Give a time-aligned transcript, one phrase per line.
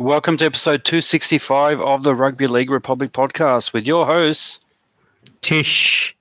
[0.00, 4.60] Welcome to episode 265 of the Rugby League Republic podcast with your hosts,
[5.42, 6.16] Tish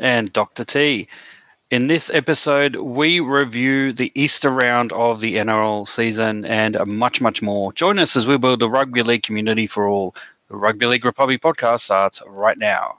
[0.00, 0.64] and Dr.
[0.64, 1.06] T.
[1.70, 7.40] In this episode, we review the Easter round of the NRL season and much, much
[7.40, 7.72] more.
[7.72, 10.16] Join us as we build a rugby league community for all.
[10.48, 12.98] The Rugby League Republic podcast starts right now.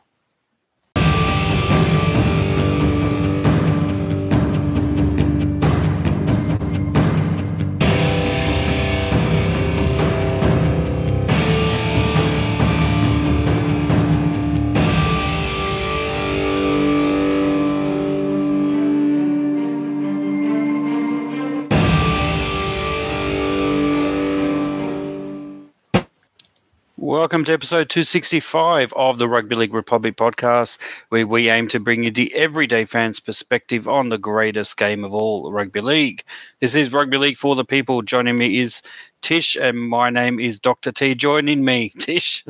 [27.25, 30.77] Welcome to episode 265 of the Rugby League Republic podcast,
[31.09, 35.11] where we aim to bring you the everyday fans' perspective on the greatest game of
[35.11, 36.23] all, rugby league.
[36.59, 38.03] This is Rugby League for the people.
[38.03, 38.83] Joining me is
[39.23, 40.91] Tish, and my name is Dr.
[40.91, 41.15] T.
[41.15, 42.45] Joining me, Tish.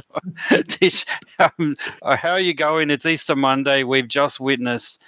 [0.67, 1.05] Tish,
[1.39, 2.91] um, how are you going?
[2.91, 3.83] It's Easter Monday.
[3.83, 5.01] We've just witnessed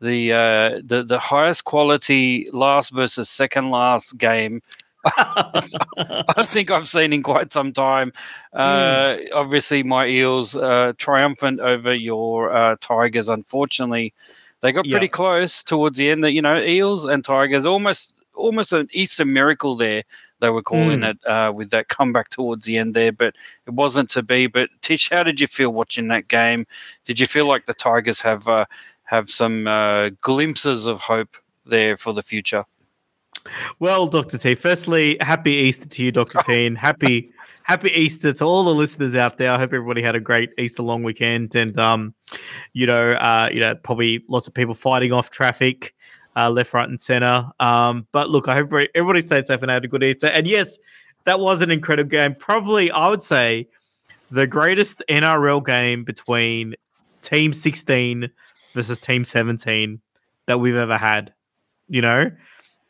[0.00, 4.62] the uh, the the highest quality last versus second last game
[5.16, 8.12] I think I've seen in quite some time.
[8.52, 9.28] Uh, mm.
[9.34, 13.28] Obviously, my Eels uh, triumphant over your uh, Tigers.
[13.28, 14.14] Unfortunately,
[14.60, 16.22] they got pretty close towards the end.
[16.22, 20.04] That you know, Eels and Tigers almost almost an Easter miracle there.
[20.40, 21.10] They were calling mm.
[21.10, 23.34] it uh, with that comeback towards the end there, but
[23.66, 24.46] it wasn't to be.
[24.46, 26.66] But Tish, how did you feel watching that game?
[27.04, 28.66] Did you feel like the Tigers have uh,
[29.04, 31.36] have some uh, glimpses of hope
[31.66, 32.64] there for the future?
[33.78, 34.38] Well, Dr.
[34.38, 36.40] T, firstly, happy Easter to you, Dr.
[36.46, 37.32] T, and happy
[37.64, 39.52] happy Easter to all the listeners out there.
[39.52, 42.14] I hope everybody had a great Easter long weekend and um,
[42.72, 45.94] you know, uh, you know, probably lots of people fighting off traffic,
[46.36, 47.50] uh, left, right, and center.
[47.60, 50.28] Um, but look, I hope everybody stayed safe and had a good Easter.
[50.28, 50.78] And yes,
[51.24, 52.34] that was an incredible game.
[52.34, 53.68] Probably I would say
[54.30, 56.74] the greatest NRL game between
[57.20, 58.30] team 16
[58.74, 60.00] versus team 17
[60.46, 61.32] that we've ever had.
[61.88, 62.30] You know,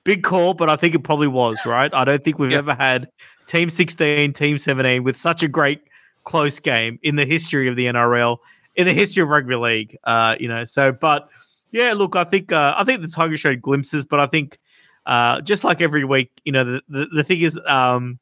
[0.05, 1.93] Big call, but I think it probably was, right?
[1.95, 2.59] I don't think we've yep.
[2.59, 3.09] ever had
[3.47, 5.83] Team 16, Team 17 with such a great
[6.25, 8.39] close game in the history of the NRL,
[8.75, 9.97] in the history of rugby league.
[10.05, 11.29] Uh, you know, so but
[11.71, 14.59] yeah, look, I think uh, I think the Tigers showed glimpses, but I think
[15.07, 18.19] uh, just like every week, you know, the the, the thing is, um,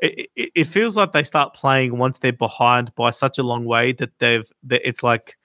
[0.00, 3.64] it, it, it, feels like they start playing once they're behind by such a long
[3.64, 5.36] way that they've that it's like,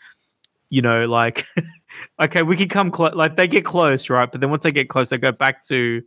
[0.69, 1.45] you know, like
[2.21, 3.13] okay, we can come close.
[3.13, 4.31] Like they get close, right?
[4.31, 6.01] But then once they get close, they go back to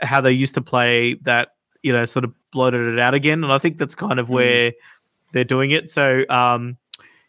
[0.00, 3.44] how they used to play that, you know, sort of bloated it out again.
[3.44, 4.30] And I think that's kind of mm.
[4.30, 4.72] where
[5.32, 5.90] they're doing it.
[5.90, 6.76] So, um,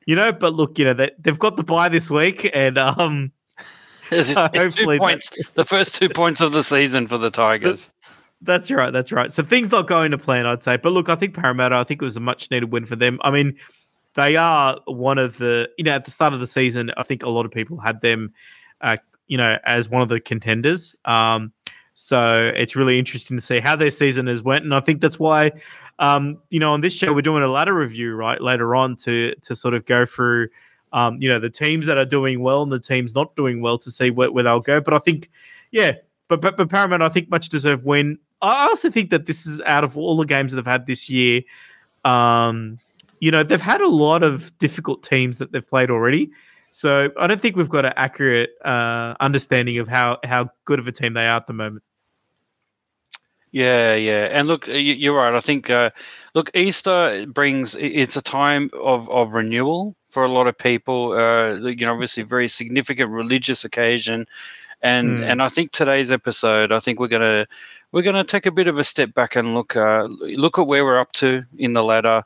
[0.06, 3.32] you know, but look, you know, they, they've got the bye this week, and um,
[4.20, 7.90] so hopefully points, the first two points of the season for the Tigers.
[8.42, 8.92] That's right.
[8.92, 9.32] That's right.
[9.32, 10.78] So things not going to plan, I'd say.
[10.78, 11.76] But look, I think Parramatta.
[11.76, 13.20] I think it was a much needed win for them.
[13.24, 13.56] I mean,
[14.16, 17.24] they are one of the you know at the start of the season i think
[17.24, 18.34] a lot of people had them
[18.82, 18.98] uh,
[19.32, 20.94] you know as one of the contenders.
[21.06, 21.54] Um,
[21.94, 25.20] so it's really interesting to see how their season has went and i think that's
[25.20, 25.52] why
[26.00, 29.36] um, you know on this show we're doing a ladder review right later on to
[29.42, 30.48] to sort of go through
[30.94, 33.78] um, you know the teams that are doing well and the teams not doing well
[33.78, 34.82] to see where, where they'll go.
[34.82, 35.30] But i think
[35.72, 35.94] yeah
[36.28, 38.18] but but, but Parramatta i think much deserved win.
[38.42, 41.10] I also think that this is out of all the games that they've had this
[41.10, 41.42] year
[42.04, 42.80] um
[43.22, 46.32] you know, they've had a lot of difficult teams that they've played already.
[46.72, 50.88] So I don't think we've got an accurate uh, understanding of how how good of
[50.88, 51.84] a team they are at the moment.
[53.52, 55.36] Yeah, yeah, and look, you're right.
[55.36, 55.90] I think, uh,
[56.34, 61.12] look, Easter brings it's a time of of renewal for a lot of people.
[61.12, 64.26] Uh, you know, obviously, very significant religious occasion,
[64.82, 65.30] and mm.
[65.30, 67.46] and I think today's episode, I think we're gonna
[67.92, 70.86] we're gonna take a bit of a step back and look uh, look at where
[70.86, 72.24] we're up to in the ladder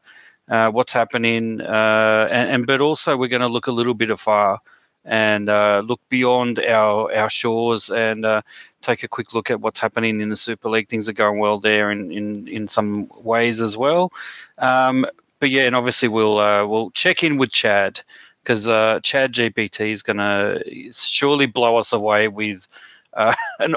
[0.50, 4.10] uh, what's happening, uh, and, and, but also we're going to look a little bit
[4.10, 4.60] afar
[5.06, 8.42] and uh, look beyond our our shores and uh,
[8.82, 10.88] take a quick look at what's happening in the Super League.
[10.88, 14.12] Things are going well there in in, in some ways as well.
[14.58, 15.06] Um,
[15.40, 18.02] but yeah, and obviously we'll uh, we'll check in with Chad
[18.44, 22.68] because uh, Chad GPT is going to surely blow us away with
[23.16, 23.76] uh, an,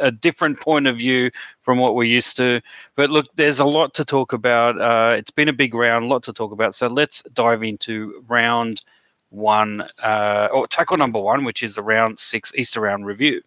[0.00, 1.30] a different point of view
[1.62, 2.60] from what we're used to.
[2.96, 4.80] But look, there's a lot to talk about.
[4.80, 6.74] Uh, it's been a big round, a lot to talk about.
[6.74, 8.82] So let's dive into round
[9.30, 13.42] one, uh, or tackle number one, which is the round six Easter round review.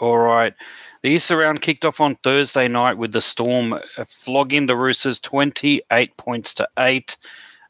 [0.00, 0.54] All right.
[1.02, 5.18] The Easter round kicked off on Thursday night with the Storm uh, flogging the Roosters
[5.20, 7.16] 28 points to 8.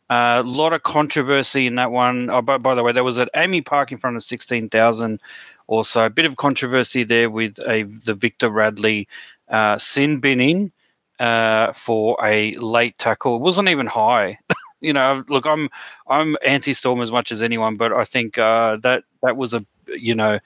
[0.08, 2.28] A uh, lot of controversy in that one.
[2.28, 5.20] Oh, by, by the way, that was at AAMI Park in front of 16,000
[5.68, 6.04] also.
[6.04, 9.06] A bit of controversy there with a the Victor Radley
[9.48, 10.72] uh, sin binning
[11.20, 13.36] uh, for a late tackle.
[13.36, 14.40] It wasn't even high.
[14.80, 15.68] you know, look, I'm
[16.08, 19.64] I'm anti-storm as much as anyone, but I think uh, that that was a
[19.98, 20.38] you know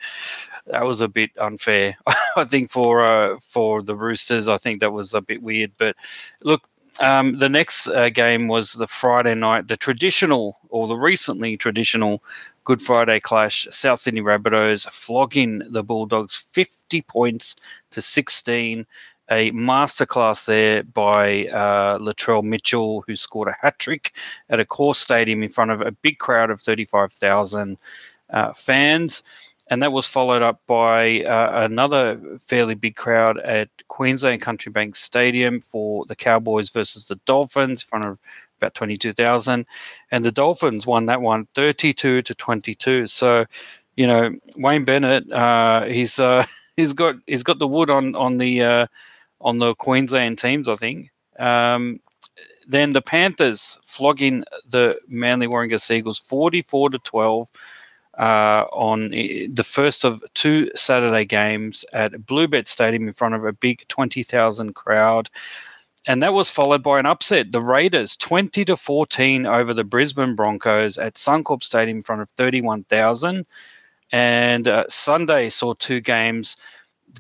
[0.67, 1.97] that was a bit unfair.
[2.37, 5.73] I think for uh, for the Roosters, I think that was a bit weird.
[5.79, 5.97] But
[6.43, 6.63] look,
[7.01, 12.23] um, the next uh, game was the Friday night, the traditional or the recently traditional
[12.65, 13.67] Good Friday clash.
[13.71, 17.57] South Sydney Rabbitohs flogging the Bulldogs 50 points
[17.91, 18.87] to 16
[19.31, 24.13] a masterclass there by uh, Latrell Mitchell, who scored a hat trick
[24.51, 27.79] at Accor Stadium in front of a big crowd of 35,000
[28.35, 29.23] uh, fans.
[29.71, 34.95] And that was followed up by uh, another fairly big crowd at Queensland Country Bank
[34.95, 38.19] Stadium for the Cowboys versus the Dolphins in front of
[38.59, 39.65] about 22,000.
[40.11, 43.07] And the Dolphins won that one 32 to 22.
[43.07, 43.47] So,
[43.97, 46.21] you know, Wayne Bennett, uh, he's.
[46.21, 46.45] Uh,
[46.77, 48.87] he's got he's got the wood on on the uh,
[49.41, 51.11] on the Queensland teams, I think.
[51.39, 52.01] Um,
[52.67, 57.49] then the Panthers flogging the Manly Warringah Seagulls 44 to 12
[58.19, 63.53] uh, on the first of two Saturday games at Bluebet Stadium in front of a
[63.53, 65.31] big 20,000 crowd.
[66.07, 67.53] And that was followed by an upset.
[67.53, 72.31] The Raiders 20 to 14 over the Brisbane Broncos at Suncorp Stadium in front of
[72.33, 73.47] 31,000.
[74.13, 76.57] And uh, Sunday saw two games.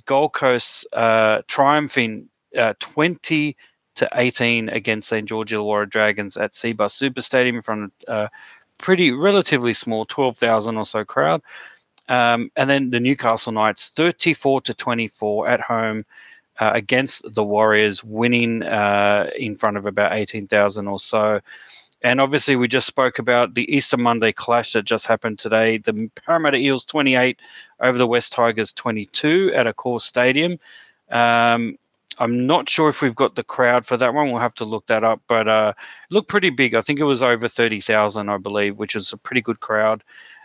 [0.07, 3.57] Gold Coast uh, triumphing uh, 20
[3.95, 5.27] to 18 against St.
[5.27, 8.29] George Illawarra Dragons at Cbus Super Stadium in front of uh,
[8.85, 11.41] pretty relatively small 12,000 or so crowd.
[12.11, 16.05] Um, and then the Newcastle Knights 34 to 24 at home
[16.61, 21.41] uh, against the Warriors, winning uh, in front of about 18,000 or so.
[22.03, 25.79] And obviously, we just spoke about the Easter Monday clash that just happened today.
[25.79, 27.41] The Parramatta Eels 28
[27.81, 30.59] over the West Tigers 22 at a Accor Stadium.
[31.11, 31.79] Um,
[32.19, 34.31] I'm not sure if we've got the crowd for that one.
[34.31, 35.21] We'll have to look that up.
[35.29, 36.75] But uh, it looked pretty big.
[36.75, 40.03] I think it was over 30,000, I believe, which is a pretty good crowd.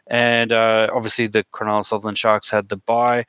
[0.07, 3.25] And uh, obviously, the Cronulla Sutherland Sharks had the bye.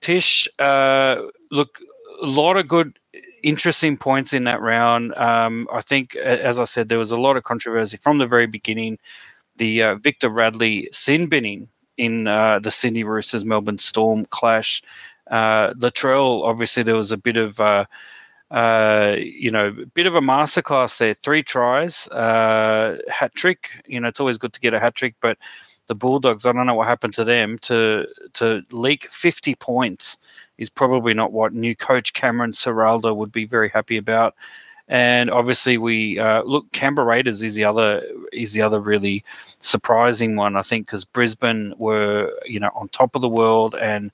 [0.00, 1.78] Tish, uh, look,
[2.22, 2.98] a lot of good
[3.42, 5.14] interesting points in that round.
[5.16, 8.46] Um, I think, as I said, there was a lot of controversy from the very
[8.46, 8.98] beginning.
[9.56, 14.82] The uh, Victor Radley sin binning in uh, the Sydney Roosters Melbourne Storm clash.
[15.30, 17.60] Uh, Latrell, obviously, there was a bit of.
[17.60, 17.84] Uh,
[18.50, 21.14] uh, you know, a bit of a masterclass there.
[21.14, 23.68] Three tries, uh, hat trick.
[23.86, 25.38] You know, it's always good to get a hat trick, but
[25.86, 30.18] the Bulldogs, I don't know what happened to them to to leak 50 points
[30.58, 34.34] is probably not what new coach Cameron Ciraldo would be very happy about.
[34.88, 36.70] And obviously, we uh, look.
[36.72, 39.24] Canberra Raiders is the other is the other really
[39.60, 40.56] surprising one.
[40.56, 44.12] I think because Brisbane were you know on top of the world, and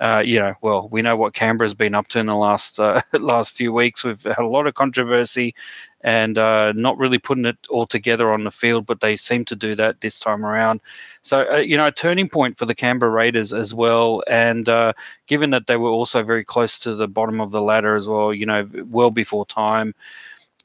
[0.00, 3.02] uh, you know, well, we know what Canberra's been up to in the last uh,
[3.12, 4.04] last few weeks.
[4.04, 5.54] We've had a lot of controversy,
[6.02, 9.56] and uh, not really putting it all together on the field, but they seem to
[9.56, 10.80] do that this time around.
[11.22, 14.22] So, uh, you know, a turning point for the Canberra Raiders as well.
[14.28, 14.92] And uh,
[15.26, 18.34] given that they were also very close to the bottom of the ladder as well,
[18.34, 19.94] you know, well before time.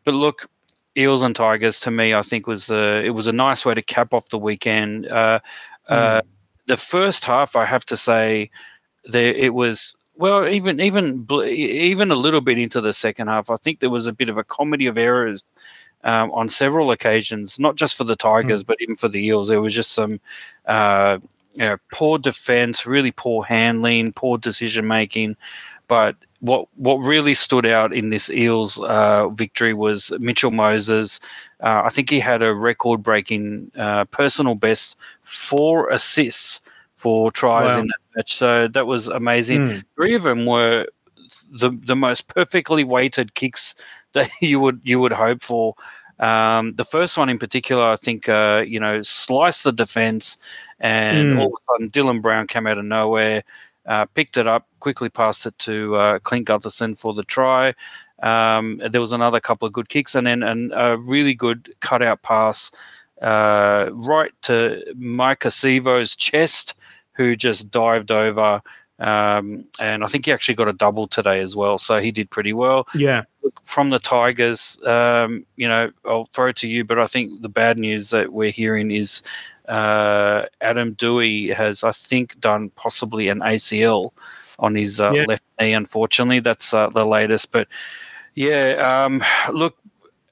[0.05, 0.49] But look,
[0.97, 3.81] Eels and Tigers to me, I think was uh, it was a nice way to
[3.83, 5.07] cap off the weekend.
[5.07, 5.39] Uh,
[5.89, 6.21] mm.
[6.65, 8.49] The first half, I have to say,
[9.07, 13.57] there it was well, even even even a little bit into the second half, I
[13.57, 15.43] think there was a bit of a comedy of errors
[16.03, 18.67] um, on several occasions, not just for the Tigers, mm.
[18.67, 19.49] but even for the Eels.
[19.49, 20.19] There was just some,
[20.65, 21.19] uh,
[21.53, 25.35] you know, poor defense, really poor handling, poor decision making.
[25.87, 31.19] But what what really stood out in this Eels uh, victory was Mitchell Moses.
[31.61, 36.59] Uh, I think he had a record breaking uh, personal best four assists
[36.97, 37.81] for tries wow.
[37.81, 38.35] in that match.
[38.35, 39.61] So that was amazing.
[39.61, 39.83] Mm.
[39.95, 40.87] Three of them were
[41.51, 43.75] the the most perfectly weighted kicks
[44.13, 45.75] that you would you would hope for.
[46.19, 50.37] Um, the first one in particular, I think, uh, you know, sliced the defense,
[50.79, 51.39] and mm.
[51.39, 53.43] all of a sudden Dylan Brown came out of nowhere,
[53.85, 57.73] uh, picked it up, quickly passed it to uh, Clint Gutherson for the try.
[58.23, 62.23] Um, there was another couple of good kicks, and then an, a really good cutout
[62.23, 62.71] pass
[63.21, 66.75] uh, right to Maika Sivo's chest,
[67.13, 68.61] who just dived over.
[68.99, 72.29] Um, and I think he actually got a double today as well, so he did
[72.29, 72.87] pretty well.
[72.95, 73.23] Yeah.
[73.61, 77.49] From the Tigers, um, you know, I'll throw it to you, but I think the
[77.49, 79.21] bad news that we're hearing is
[79.67, 84.11] uh, Adam Doueihi has, I think, done possibly an ACL
[84.59, 85.25] on his uh, yeah.
[85.27, 85.73] left knee.
[85.73, 87.51] Unfortunately, that's uh, the latest.
[87.51, 87.67] But
[88.33, 89.77] yeah, um, look,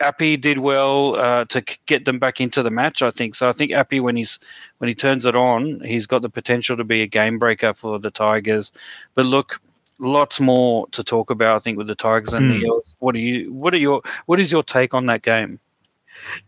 [0.01, 3.01] Api did well uh, to get them back into the match.
[3.01, 3.49] I think so.
[3.49, 4.39] I think Api, when he's
[4.79, 7.97] when he turns it on, he's got the potential to be a game breaker for
[7.99, 8.73] the Tigers.
[9.15, 9.61] But look,
[9.99, 11.55] lots more to talk about.
[11.55, 12.59] I think with the Tigers and mm.
[12.59, 12.93] the Eels.
[12.99, 13.53] What are you?
[13.53, 14.01] What are your?
[14.25, 15.59] What is your take on that game?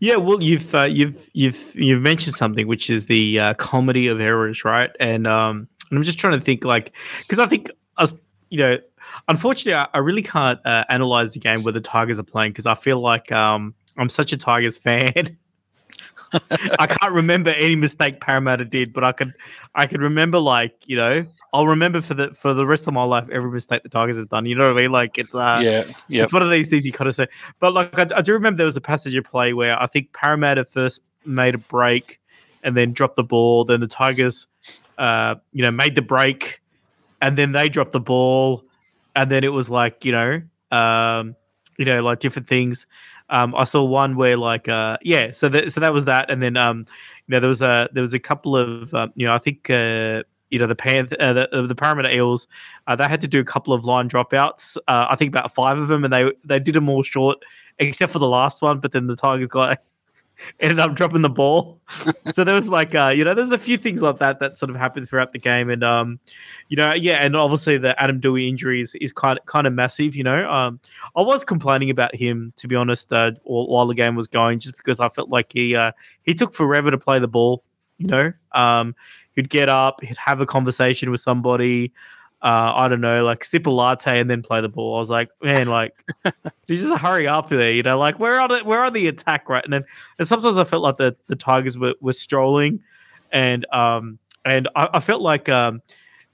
[0.00, 4.20] Yeah, well, you've uh, you've you've you've mentioned something, which is the uh, comedy of
[4.20, 4.90] errors, right?
[5.00, 8.12] And um, I'm just trying to think, like, because I think us,
[8.50, 8.78] you know,
[9.28, 12.66] unfortunately, I, I really can't uh, analyze the game where the Tigers are playing because
[12.66, 15.36] I feel like um, I'm such a Tigers fan.
[16.78, 19.32] I can't remember any mistake Parramatta did, but I could
[19.74, 21.24] I could remember like you know
[21.54, 24.28] I'll remember for the for the rest of my life every mistake the Tigers have
[24.28, 24.44] done.
[24.44, 24.92] You know what I mean?
[24.92, 27.28] Like it's uh yeah yeah it's one of these things you kind of say.
[27.60, 30.12] But like I, I do remember there was a passage of play where I think
[30.12, 32.20] Parramatta first made a break
[32.62, 33.64] and then dropped the ball.
[33.64, 34.46] Then the Tigers,
[34.98, 36.60] uh, you know, made the break
[37.20, 38.64] and then they dropped the ball,
[39.16, 41.36] and then it was like you know, um,
[41.76, 42.86] you know, like different things.
[43.30, 46.42] Um, I saw one where like uh, yeah, so that so that was that, and
[46.42, 46.86] then um,
[47.26, 49.70] you know, there was a there was a couple of um, you know, I think.
[49.70, 52.46] Uh, you know the Panth- uh, the, uh, the Parramatta Eels,
[52.86, 54.78] uh, they had to do a couple of line dropouts.
[54.88, 57.38] Uh, I think about five of them, and they they did them all short,
[57.78, 58.80] except for the last one.
[58.80, 59.78] But then the Tigers got
[60.60, 61.80] ended up dropping the ball.
[62.30, 64.70] so there was like, uh, you know, there's a few things like that that sort
[64.70, 66.18] of happened throughout the game, and um,
[66.68, 69.72] you know, yeah, and obviously the Adam Doueihi injury is, is kind of kind of
[69.72, 70.14] massive.
[70.14, 70.80] You know, um,
[71.16, 74.76] I was complaining about him to be honest uh, while the game was going, just
[74.76, 75.92] because I felt like he uh,
[76.22, 77.62] he took forever to play the ball.
[77.98, 78.94] You know, um,
[79.34, 81.92] he'd get up, he'd have a conversation with somebody
[82.40, 84.96] uh, I don't know, like sip a latte and then play the ball.
[84.96, 85.92] I was like, man, like,
[86.66, 89.48] you just hurry up there, you know, like where are the where are the attack
[89.48, 89.64] right?
[89.64, 89.84] And then
[90.18, 92.80] and sometimes I felt like the the Tigers were, were strolling,
[93.32, 95.82] and um and I, I felt like um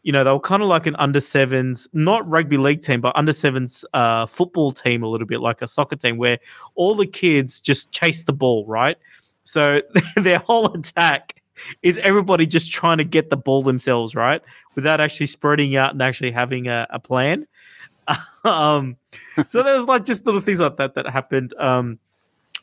[0.03, 3.17] you know they were kind of like an under sevens, not rugby league team, but
[3.17, 6.39] under sevens uh football team a little bit like a soccer team where
[6.75, 8.99] all the kids just chase the ball, right?
[9.45, 9.81] So
[10.17, 11.41] their whole attack
[11.83, 14.43] is everybody just trying to get the ball themselves, right?
[14.75, 17.47] Without actually spreading out and actually having a, a plan.
[18.45, 18.97] um,
[19.47, 21.55] so there was like just little things like that that happened.
[21.59, 21.99] Um,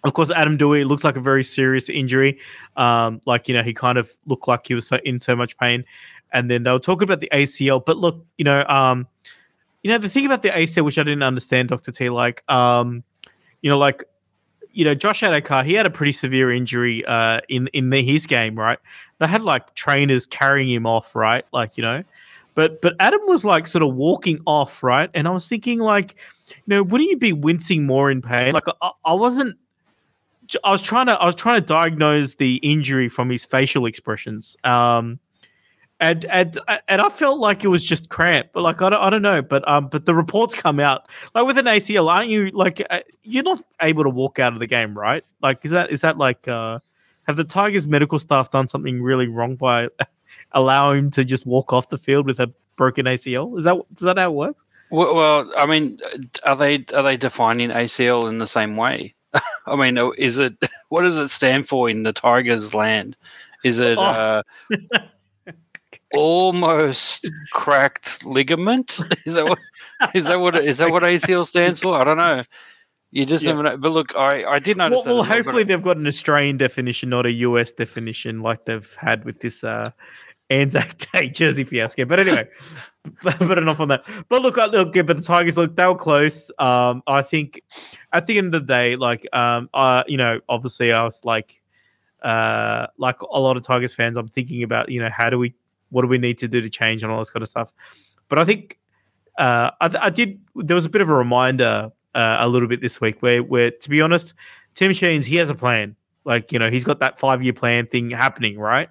[0.03, 2.39] of course, Adam Doueihi looks like a very serious injury.
[2.75, 5.57] Um, like you know, he kind of looked like he was so, in so much
[5.57, 5.85] pain.
[6.33, 9.07] And then they were talking about the ACL, but look, you know, um,
[9.83, 13.03] you know, the thing about the ACL, which I didn't understand, Doctor T, like, um,
[13.61, 14.03] you know, like
[14.73, 18.25] you know, Josh Addo-Carr, he had a pretty severe injury uh, in in the, his
[18.25, 18.79] game, right?
[19.21, 21.45] They had like trainers carrying him off, right?
[21.53, 22.03] Like you know,
[22.55, 25.11] but but Adam was like sort of walking off, right?
[25.13, 26.15] And I was thinking like,
[26.49, 28.53] you know, wouldn't you be wincing more in pain?
[28.53, 29.57] Like I, I wasn't.
[30.63, 34.57] I was trying to I was trying to diagnose the injury from his facial expressions.
[34.63, 35.19] Um,
[35.99, 39.11] and and and I felt like it was just cramp, but like I don't, I
[39.11, 42.49] don't know, but um, but the reports come out like with an ACL, aren't you
[42.49, 45.23] like uh, you're not able to walk out of the game, right?
[45.43, 46.79] Like is that is that like uh,
[47.27, 49.89] have the Tigers medical staff done something really wrong by
[50.51, 53.57] allowing him to just walk off the field with a broken ACL?
[53.57, 54.65] Is that is that how it works?
[54.89, 55.99] Well, well I mean,
[56.45, 59.13] are they are they defining ACL in the same way?
[59.65, 60.55] I mean, is it
[60.89, 63.15] what does it stand for in the Tigers' land?
[63.63, 63.97] Is it?
[63.97, 64.01] Oh.
[64.01, 64.43] Uh,
[66.13, 68.99] almost cracked ligament.
[69.25, 69.59] Is that what
[70.13, 71.99] is that what is that what ACL stands for?
[71.99, 72.43] I don't know.
[73.11, 73.51] You just yeah.
[73.51, 73.77] never know.
[73.77, 75.05] But look, I, I did notice.
[75.05, 79.25] Well, well hopefully they've got an Australian definition, not a US definition, like they've had
[79.25, 79.91] with this uh,
[80.49, 82.05] Anzac Day jersey fiasco.
[82.05, 82.47] But anyway,
[83.21, 84.05] but enough on that.
[84.29, 86.51] But look, I look, but the Tigers look they were close.
[86.57, 87.61] Um, I think
[88.13, 91.61] at the end of the day, like, um, uh, you know, obviously I was like,
[92.21, 95.53] uh, like a lot of Tigers fans, I'm thinking about, you know, how do we
[95.89, 97.73] what do we need to do to change and all this kind of stuff.
[98.29, 98.79] But I think
[99.37, 100.39] uh, I, I, did.
[100.55, 103.71] There was a bit of a reminder uh, a little bit this week where, where
[103.71, 104.33] to be honest,
[104.73, 105.95] Tim Sheens he has a plan.
[106.23, 108.89] Like you know, he's got that five year plan thing happening, right?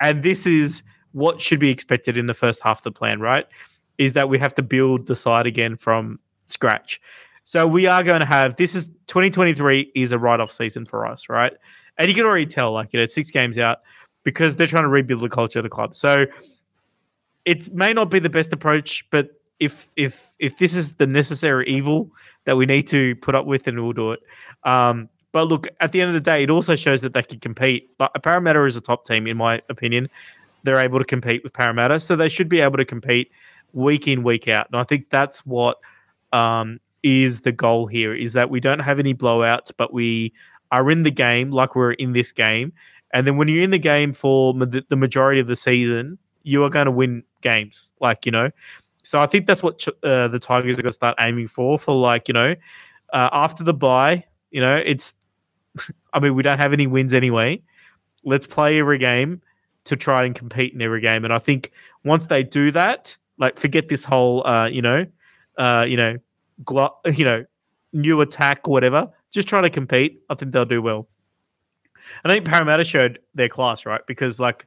[0.00, 0.82] And this is
[1.12, 3.46] what should be expected in the first half of the plan, right?
[3.98, 7.00] Is that we have to build the side again from scratch.
[7.44, 11.06] So we are going to have this is 2023 is a write off season for
[11.06, 11.52] us, right?
[11.98, 13.78] And you can already tell, like you know, six games out
[14.24, 15.94] because they're trying to rebuild the culture of the club.
[15.94, 16.26] So
[17.44, 19.30] it may not be the best approach, but
[19.62, 22.10] if if if this is the necessary evil
[22.46, 24.20] that we need to put up with, then we'll do it.
[24.64, 27.38] Um, but look, at the end of the day, it also shows that they can
[27.38, 27.88] compete.
[28.00, 30.08] Like Parramatta is a top team, in my opinion.
[30.64, 33.30] They're able to compete with Parramatta, so they should be able to compete
[33.72, 34.66] week in, week out.
[34.72, 35.78] And I think that's what
[36.32, 40.32] um, is the goal here: is that we don't have any blowouts, but we
[40.72, 42.72] are in the game like we're in this game,
[43.12, 46.70] and then when you're in the game for the majority of the season, you are
[46.70, 47.90] going to win games.
[48.00, 48.50] Like, you know,
[49.02, 51.94] so I think that's what uh, the Tigers are going to start aiming for, for
[51.94, 52.54] like, you know,
[53.12, 55.14] uh, after the bye, You know, it's.
[56.12, 57.62] I mean, we don't have any wins anyway.
[58.24, 59.40] Let's play every game
[59.84, 61.24] to try and compete in every game.
[61.24, 61.72] And I think
[62.04, 65.06] once they do that, like forget this whole, uh, you know,
[65.58, 66.18] uh, you know,
[66.64, 67.44] glo- you know,
[67.92, 69.10] new attack or whatever.
[69.30, 70.22] Just try to compete.
[70.28, 71.08] I think they'll do well.
[72.24, 74.02] I think Parramatta showed their class, right?
[74.06, 74.66] Because like,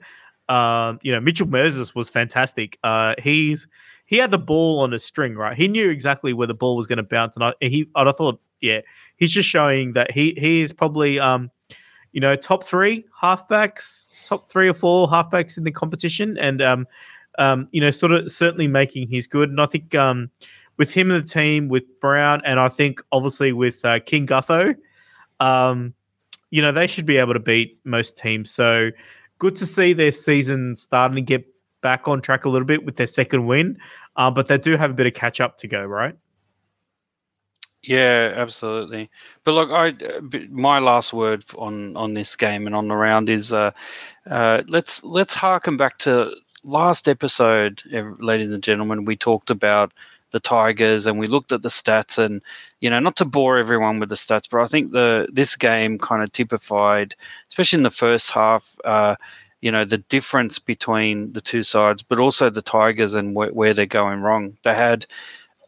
[0.50, 2.78] um, you know, Mitchell Moses was fantastic.
[2.84, 3.68] Uh, he's
[4.06, 5.56] he had the ball on a string, right?
[5.56, 8.40] He knew exactly where the ball was going to bounce, and I he I thought,
[8.62, 8.82] yeah,
[9.18, 11.52] he's just showing that he he is probably um,
[12.16, 16.88] you know, top three halfbacks, top three or four halfbacks in the competition, and um,
[17.38, 19.50] um, you know, sort of certainly making his good.
[19.50, 20.32] And I think um,
[20.78, 24.76] with him and the team, with Brown, and I think obviously with uh, King Gutho,
[25.42, 25.94] um,
[26.52, 28.50] you know, they should be able to beat most teams.
[28.50, 28.92] So
[29.38, 31.46] good to see their season starting to get
[31.86, 33.78] back on track a little bit with their second win,
[34.16, 36.18] uh, but they do have a bit of catch up to go, right?
[37.84, 39.12] Yeah, absolutely.
[39.44, 39.94] But look, I
[40.50, 43.70] my last word on on this game and on the round is uh,
[44.28, 47.84] uh, let's let's harken back to last episode,
[48.20, 49.06] ladies and gentlemen.
[49.06, 49.94] We talked about
[50.32, 52.42] the Tigers and we looked at the stats and
[52.80, 56.00] you know not to bore everyone with the stats, but I think the this game
[56.00, 57.16] kind of typified,
[57.50, 58.76] especially in the first half.
[58.84, 59.16] Uh,
[59.66, 63.74] you know the difference between the two sides, but also the Tigers and wh- where
[63.74, 64.56] they're going wrong.
[64.64, 65.08] They had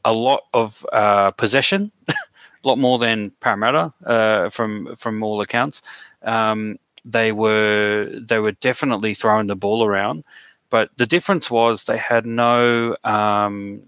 [0.06, 2.14] a lot of uh, possession, a
[2.64, 5.82] lot more than Parramatta uh, from from all accounts.
[6.22, 10.24] Um, they were they were definitely throwing the ball around,
[10.70, 13.82] but the difference was they had no um,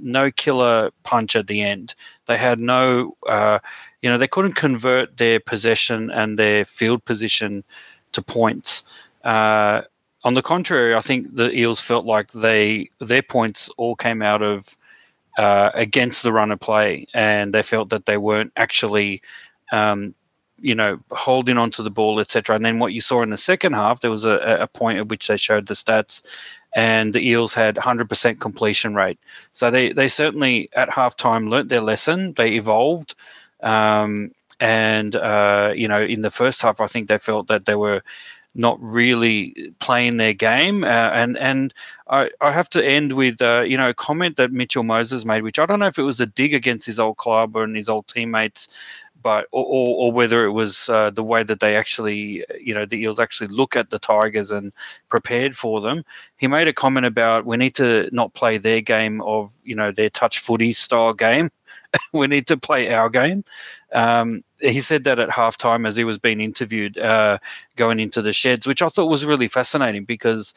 [0.00, 1.96] no killer punch at the end.
[2.26, 3.58] They had no uh,
[4.02, 7.64] you know they couldn't convert their possession and their field position
[8.12, 8.84] to points.
[9.24, 9.82] Uh,
[10.24, 14.42] on the contrary, I think the Eels felt like they their points all came out
[14.42, 14.76] of
[15.38, 19.22] uh, against the run of play, and they felt that they weren't actually,
[19.70, 20.14] um,
[20.60, 22.56] you know, holding onto the ball, etc.
[22.56, 25.08] And then what you saw in the second half, there was a, a point at
[25.08, 26.22] which they showed the stats,
[26.74, 29.18] and the Eels had 100% completion rate.
[29.52, 32.34] So they they certainly at halftime learnt their lesson.
[32.36, 33.14] They evolved.
[33.62, 37.76] Um, and uh, you know, in the first half, I think they felt that they
[37.76, 38.02] were
[38.58, 40.84] not really playing their game.
[40.84, 41.72] Uh, and and
[42.10, 45.42] I, I have to end with uh, you know a comment that Mitchell Moses made,
[45.42, 47.88] which I don't know if it was a dig against his old club and his
[47.88, 48.68] old teammates,
[49.22, 52.84] but or, or, or whether it was uh, the way that they actually you know
[52.84, 54.72] the Eels actually look at the Tigers and
[55.08, 56.04] prepared for them.
[56.36, 59.92] He made a comment about we need to not play their game of you know
[59.92, 61.50] their touch footy style game.
[62.12, 63.44] we need to play our game.
[63.92, 67.38] Um, he said that at halftime as he was being interviewed uh,
[67.76, 70.52] going into the sheds, which I thought was really fascinating because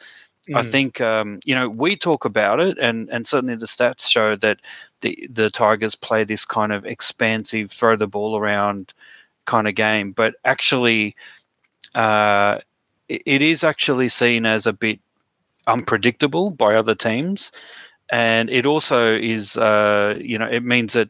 [0.48, 0.56] mm.
[0.56, 4.36] I think um, you know we talk about it, and and certainly the stats show
[4.36, 4.60] that
[5.00, 8.92] the the Tigers play this kind of expansive, throw the ball around
[9.46, 11.16] kind of game, but actually,
[11.94, 12.58] uh,
[13.08, 15.00] it, it is actually seen as a bit
[15.66, 17.52] unpredictable by other teams,
[18.12, 21.08] and it also is uh, you know it means that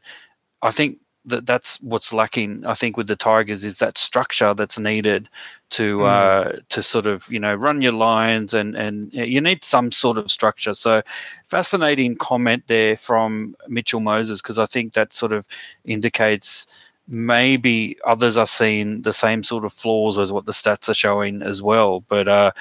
[0.62, 2.64] I think that that's what's lacking.
[2.66, 5.28] I think with the Tigers is that structure that's needed
[5.70, 6.06] to mm.
[6.06, 10.16] uh, to sort of you know run your lines and and you need some sort
[10.16, 10.74] of structure.
[10.74, 11.02] So
[11.44, 15.46] fascinating comment there from Mitchell Moses because I think that sort of
[15.84, 16.66] indicates
[17.08, 21.42] maybe others are seeing the same sort of flaws as what the stats are showing
[21.42, 22.04] as well.
[22.08, 22.52] But uh,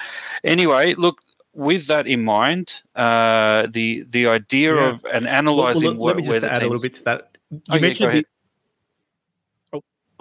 [0.42, 1.22] anyway, look.
[1.54, 4.88] With that in mind, uh, the the idea yeah.
[4.88, 6.62] of and analyzing well, well, let me just add teams...
[6.62, 7.36] a little bit to that.
[7.50, 8.26] You oh, mentioned yeah, the,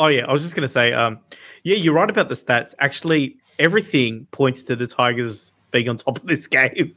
[0.01, 1.19] Oh yeah, I was just going to say, um,
[1.63, 2.73] yeah, you're right about the stats.
[2.79, 6.95] Actually, everything points to the Tigers being on top of this game.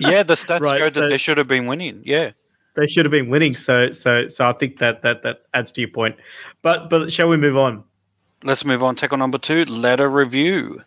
[0.00, 2.02] yeah, the stats right, show so that they should have been winning.
[2.04, 2.32] Yeah,
[2.74, 3.54] they should have been winning.
[3.54, 6.16] So, so, so I think that that that adds to your point.
[6.62, 7.84] But but shall we move on?
[8.42, 8.96] Let's move on.
[8.96, 10.82] Tackle number two: letter review.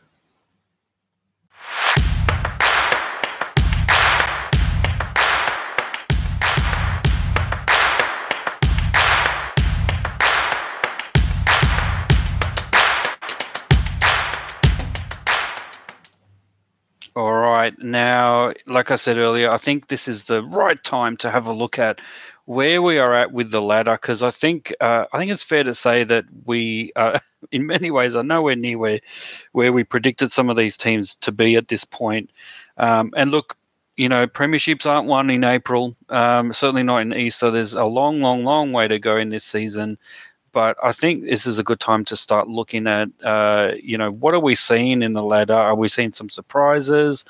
[17.69, 21.47] Right now, like I said earlier, I think this is the right time to have
[21.47, 21.99] a look at
[22.45, 25.63] where we are at with the ladder because I think uh, I think it's fair
[25.63, 27.19] to say that we, uh,
[27.51, 28.99] in many ways, are nowhere near where
[29.51, 32.31] where we predicted some of these teams to be at this point.
[32.77, 33.55] Um, and look,
[33.97, 35.95] you know, premierships aren't won in April.
[36.09, 37.51] Um, certainly not in Easter.
[37.51, 39.97] There's a long, long, long way to go in this season
[40.51, 44.11] but I think this is a good time to start looking at, uh, you know,
[44.11, 45.53] what are we seeing in the ladder?
[45.53, 47.25] Are we seeing some surprises?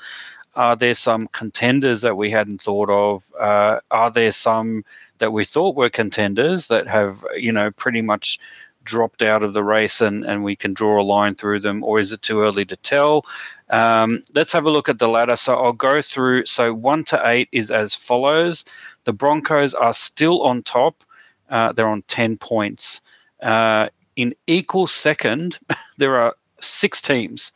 [0.56, 3.32] Are there some contenders that we hadn't thought of?
[3.38, 4.84] Uh, are there some
[5.18, 8.38] that we thought were contenders that have, you know, pretty much
[8.84, 12.00] dropped out of the race and, and we can draw a line through them, or
[12.00, 13.24] is it too early to tell?
[13.70, 15.36] Um, let's have a look at the ladder.
[15.36, 16.46] So I'll go through.
[16.46, 18.64] So one to eight is as follows.
[19.04, 21.04] The Broncos are still on top.
[21.48, 23.00] Uh, they're on 10 points.
[23.42, 25.58] Uh, in equal second,
[25.98, 27.52] there are six teams.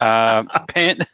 [0.00, 1.06] Uh, Pan-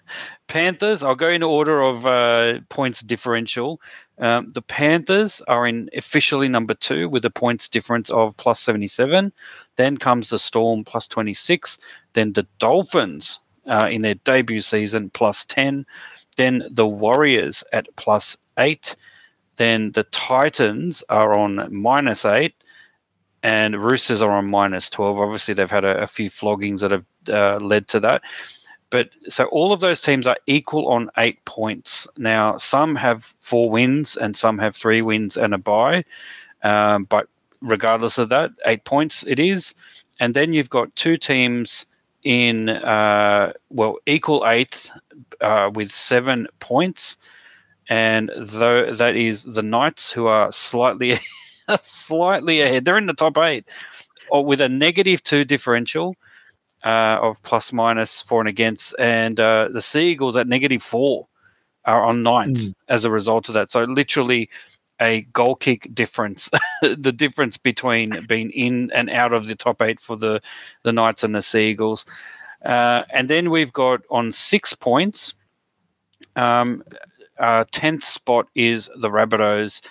[0.49, 3.81] Panthers, I'll go in order of uh, points differential.
[4.19, 9.33] Um, the Panthers are in officially number two with a points difference of plus 77.
[9.77, 11.79] Then comes the Storm plus 26.
[12.13, 15.87] Then the Dolphins uh, in their debut season plus 10.
[16.37, 18.95] Then the Warriors at plus 8.
[19.57, 22.55] Then the Titans are on minus 8.
[23.43, 25.19] And Roosters are on minus 12.
[25.19, 28.23] Obviously, they've had a, a few floggings that have uh, led to that.
[28.91, 32.07] But so all of those teams are equal on eight points.
[32.19, 36.05] Now, some have four wins and some have three wins and a bye.
[36.63, 37.27] Um, but
[37.63, 39.75] regardless of that, eight points it is.
[40.21, 41.87] And then you've got two teams
[42.23, 44.91] in, uh, well, equal eighth
[45.41, 47.17] uh, with seven points.
[47.89, 51.19] And though that is the Knights, who are slightly,
[51.83, 52.85] slightly ahead.
[52.85, 53.67] They're in the top eight,
[54.31, 56.17] or with a negative two differential
[56.85, 61.27] uh, of plus minus for and against, and uh, the Seagulls at negative four
[61.85, 62.75] are on ninth mm.
[62.89, 63.71] as a result of that.
[63.71, 64.49] So literally
[65.01, 66.49] a goal kick difference,
[66.83, 70.41] the difference between being in and out of the top eight for the
[70.85, 72.05] the Knights and the Seagulls.
[72.65, 75.35] Uh, and then we've got on six points.
[76.37, 76.85] Um,
[77.39, 79.83] uh, tenth spot is the Rabbitohs,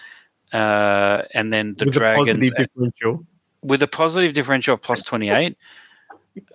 [0.54, 2.48] uh, and then the with Dragons.
[2.48, 3.26] A differential.
[3.64, 5.58] With a positive differential of plus twenty eight.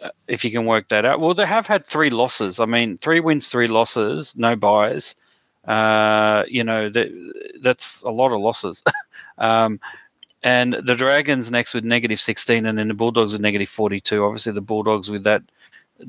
[0.01, 1.21] Uh, if you can work that out.
[1.21, 2.61] Well, they have had three losses.
[2.61, 5.15] I mean, three wins, three losses, no byes.
[5.67, 7.09] Uh, you know, that,
[7.61, 8.83] that's a lot of losses.
[9.39, 9.79] um,
[10.43, 14.25] and the Dragons next with negative 16, and then the Bulldogs with negative 42.
[14.25, 15.43] Obviously, the Bulldogs with that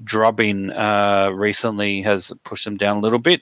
[0.04, 3.42] drubbing uh, recently has pushed them down a little bit.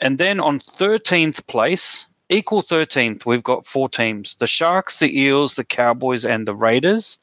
[0.00, 5.54] And then on 13th place, equal 13th, we've got four teams the Sharks, the Eels,
[5.54, 7.18] the Cowboys, and the Raiders.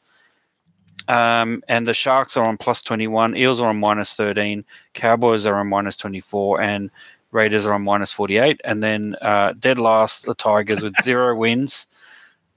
[1.10, 4.63] Um, and the Sharks are on plus 21, Eels are on minus 13,
[4.94, 6.89] Cowboys are on minus 24, and
[7.32, 8.62] Raiders are on minus 48.
[8.63, 11.88] And then uh, dead last, the Tigers with zero wins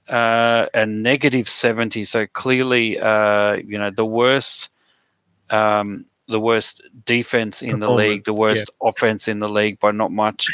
[0.07, 2.05] uh, and negative 70.
[2.05, 4.69] So clearly, uh, you know, the worst.
[5.49, 8.89] Um, the worst defense in the league, the worst yeah.
[8.89, 10.49] offense in the league by not much.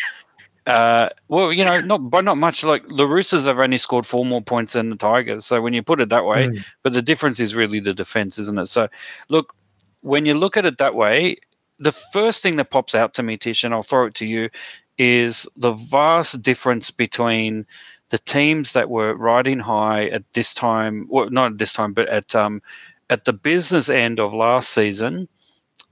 [0.65, 2.63] Uh, well, you know, not by not much.
[2.63, 5.45] Like the Roosters have only scored four more points than the Tigers.
[5.45, 6.65] So when you put it that way, mm.
[6.83, 8.67] but the difference is really the defense, isn't it?
[8.67, 8.87] So,
[9.29, 9.53] look,
[10.01, 11.37] when you look at it that way,
[11.79, 14.49] the first thing that pops out to me, Tish, and I'll throw it to you,
[14.97, 17.65] is the vast difference between
[18.09, 22.07] the teams that were riding high at this time, well, not at this time, but
[22.07, 22.61] at um,
[23.09, 25.27] at the business end of last season.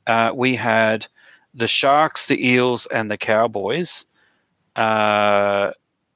[0.08, 1.06] Uh, we had
[1.54, 4.06] the Sharks, the Eels, and the Cowboys
[4.76, 5.72] uh,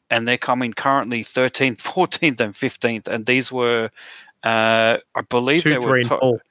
[0.10, 3.08] and they're coming currently 13th, 14th, and 15th.
[3.08, 3.90] And these were,
[4.44, 6.42] uh, I believe, two, they three, were top, four.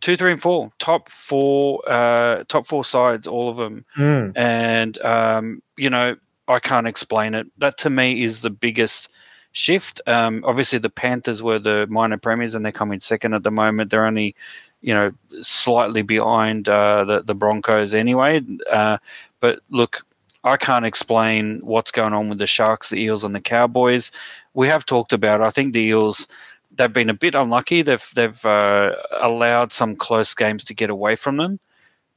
[0.00, 3.84] two, three, and four, top four, uh, top four sides, all of them.
[3.96, 4.36] Mm.
[4.36, 6.16] And um, you know,
[6.48, 7.46] I can't explain it.
[7.58, 9.08] That to me is the biggest
[9.52, 10.00] shift.
[10.06, 13.90] Um, obviously, the Panthers were the minor premiers, and they're coming second at the moment.
[13.90, 14.36] They're only,
[14.82, 18.42] you know, slightly behind uh, the the Broncos anyway.
[18.70, 18.98] Uh,
[19.40, 20.04] but look,
[20.44, 24.12] I can't explain what's going on with the Sharks, the Eels, and the Cowboys.
[24.52, 25.40] We have talked about.
[25.40, 26.28] I think the Eels
[26.76, 27.82] they've been a bit unlucky.
[27.82, 31.58] They've they've uh, allowed some close games to get away from them,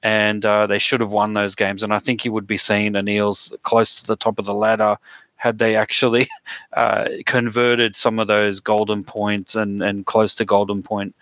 [0.03, 1.83] and uh, they should have won those games.
[1.83, 4.53] And I think you would be seeing the Eels close to the top of the
[4.53, 4.97] ladder
[5.35, 6.27] had they actually
[6.73, 11.15] uh, converted some of those golden points and and close to golden point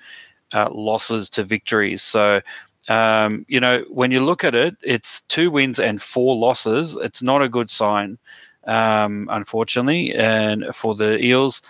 [0.53, 2.01] uh, losses to victories.
[2.01, 2.41] So
[2.89, 6.95] um, you know, when you look at it, it's two wins and four losses.
[7.01, 8.17] It's not a good sign,
[8.65, 10.13] um, unfortunately.
[10.13, 11.61] And for the Eels,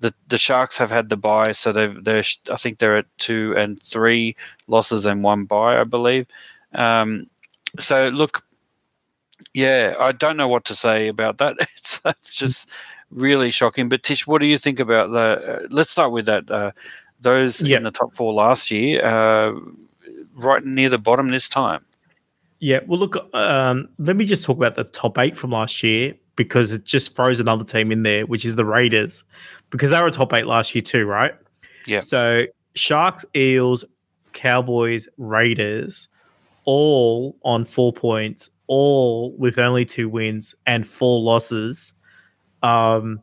[0.00, 3.54] the the Sharks have had the bye, so they've they're I think they're at two
[3.56, 4.36] and three
[4.68, 6.26] losses and one bye, I believe.
[6.74, 7.26] Um,
[7.78, 8.44] so look,
[9.54, 11.56] yeah, I don't know what to say about that.
[11.78, 12.68] It's that's just
[13.10, 13.88] really shocking.
[13.88, 15.54] But Tish, what do you think about the?
[15.64, 16.50] Uh, let's start with that.
[16.50, 16.72] Uh,
[17.20, 19.04] those in the top four last year.
[19.04, 19.52] Uh,
[20.44, 21.84] right near the bottom this time.
[22.58, 26.14] Yeah, well, look, um, let me just talk about the top eight from last year
[26.36, 29.24] because it just throws another team in there, which is the Raiders,
[29.70, 31.34] because they were top eight last year too, right?
[31.86, 32.00] Yeah.
[32.00, 33.84] So Sharks, Eels,
[34.32, 36.08] Cowboys, Raiders,
[36.64, 41.94] all on four points, all with only two wins and four losses,
[42.62, 43.20] um,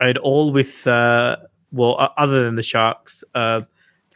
[0.00, 1.36] and all with uh,
[1.72, 3.60] well, other than the Sharks, uh,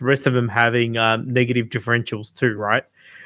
[0.04, 2.84] rest of them having um, negative differentials too, right?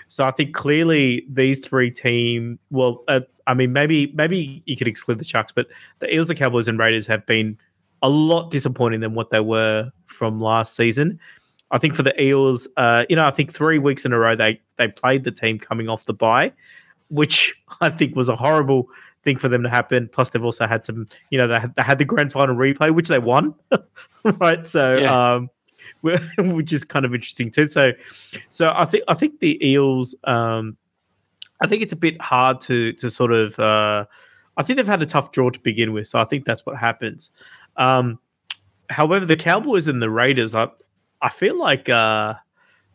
[0.09, 4.89] So I think clearly these three team, well, uh, I mean, maybe maybe you could
[4.89, 7.59] exclude the Sharks, but the Eels, the Cowboys, and Raiders have been
[8.03, 11.19] a lot disappointing than what they were from last season.
[11.71, 14.35] I think for the Eels, uh, you know, I think three weeks in a row
[14.35, 16.53] they they played the team coming off the bye,
[17.09, 18.89] which I think was a horrible
[19.25, 20.09] thing for them to happen.
[20.11, 22.95] Plus, they've also had some, you know, they had, they had the grand final replay,
[22.95, 23.55] which they won,
[24.25, 24.67] right?
[24.67, 25.35] So, yeah.
[25.35, 25.51] um,
[26.03, 27.67] which is kind of interesting too.
[27.67, 27.93] So,
[28.49, 30.15] so I think I think the Eels.
[30.25, 30.77] Um,
[31.61, 33.59] I think it's a bit hard to to sort of.
[33.59, 34.07] Uh,
[34.57, 36.77] I think they've had a tough draw to begin with, so I think that's what
[36.77, 37.31] happens.
[37.77, 38.19] Um,
[38.91, 40.69] however, the Cowboys and the Raiders, I
[41.21, 42.35] I feel like uh,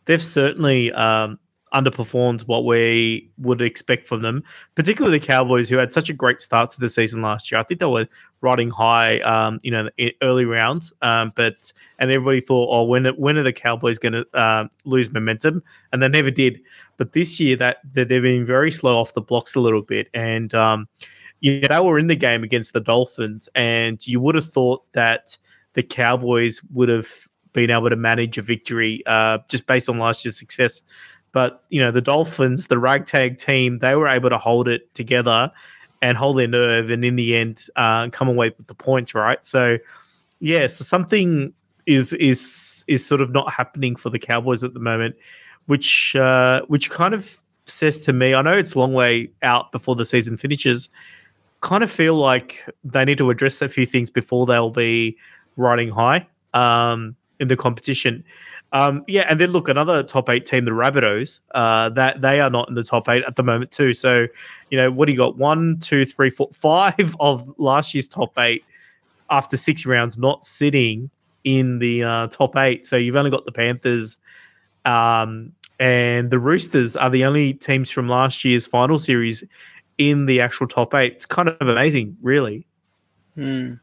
[0.06, 1.38] they've certainly um,
[1.74, 4.42] underperformed what we would expect from them,
[4.74, 7.60] particularly the Cowboys, who had such a great start to the season last year.
[7.60, 8.06] I think they were
[8.40, 9.90] riding high, um, you know,
[10.22, 14.26] early rounds, um, but and everybody thought, oh, when when are the Cowboys going to
[14.34, 15.62] uh, lose momentum?
[15.92, 16.60] And they never did.
[16.96, 20.08] But this year, that, that they've been very slow off the blocks a little bit,
[20.14, 20.88] and um,
[21.40, 24.90] you know, they were in the game against the Dolphins, and you would have thought
[24.92, 25.36] that
[25.74, 27.08] the Cowboys would have
[27.52, 30.82] been able to manage a victory uh, just based on last year's success.
[31.34, 35.50] But you know, the Dolphins, the ragtag team, they were able to hold it together
[36.00, 39.14] and hold their nerve, and in the end, uh, come away with the points.
[39.14, 39.44] Right.
[39.44, 39.78] So,
[40.38, 41.52] yeah, so something
[41.86, 45.16] is is is sort of not happening for the Cowboys at the moment,
[45.66, 49.72] which uh, which kind of says to me, I know it's a long way out
[49.72, 50.88] before the season finishes.
[51.62, 55.16] Kind of feel like they need to address a few things before they'll be
[55.56, 58.22] riding high um, in the competition.
[58.74, 62.50] Um, yeah, and then look, another top eight team, the Rabbitohs, uh, that they are
[62.50, 63.94] not in the top eight at the moment too.
[63.94, 64.26] So,
[64.68, 65.38] you know, what do you got?
[65.38, 68.64] One, two, three, four, five of last year's top eight
[69.30, 71.08] after six rounds not sitting
[71.44, 72.84] in the uh, top eight.
[72.84, 74.16] So you've only got the Panthers
[74.84, 79.44] um, and the Roosters are the only teams from last year's final series
[79.98, 81.12] in the actual top eight.
[81.12, 82.66] It's kind of amazing, really.
[83.36, 83.74] Hmm.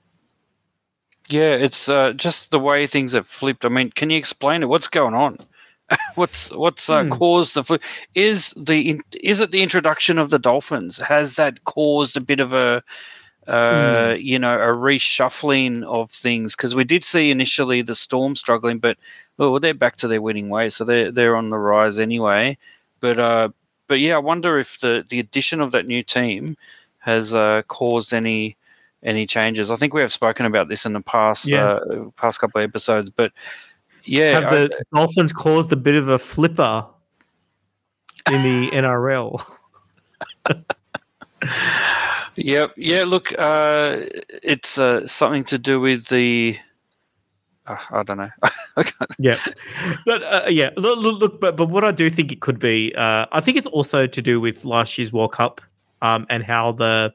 [1.29, 3.65] Yeah, it's uh, just the way things have flipped.
[3.65, 4.69] I mean, can you explain it?
[4.69, 5.37] What's going on?
[6.15, 7.09] what's what's uh, hmm.
[7.09, 7.81] caused the flip?
[8.15, 10.97] Is the is it the introduction of the Dolphins?
[10.97, 12.83] Has that caused a bit of a
[13.47, 14.23] uh, mm.
[14.23, 16.55] you know a reshuffling of things?
[16.55, 18.97] Because we did see initially the Storm struggling, but
[19.37, 22.57] well, they're back to their winning ways, so they're they're on the rise anyway.
[22.99, 23.49] But uh,
[23.87, 26.55] but yeah, I wonder if the the addition of that new team
[26.99, 28.55] has uh, caused any
[29.03, 29.71] any changes.
[29.71, 31.73] I think we have spoken about this in the past yeah.
[31.73, 33.31] uh, past couple of episodes, but
[34.03, 36.85] yeah, have the I, Dolphins caused a bit of a flipper
[38.31, 39.43] in the NRL?
[42.35, 43.03] yep, yeah.
[43.03, 44.01] Look, uh,
[44.43, 46.57] it's uh, something to do with the.
[47.67, 48.29] Uh, I don't know.
[49.19, 49.37] yeah,
[50.05, 52.93] but uh, yeah, look, look, look, but but what I do think it could be,
[52.95, 55.61] uh, I think it's also to do with last year's World Cup
[56.01, 57.13] um, and how the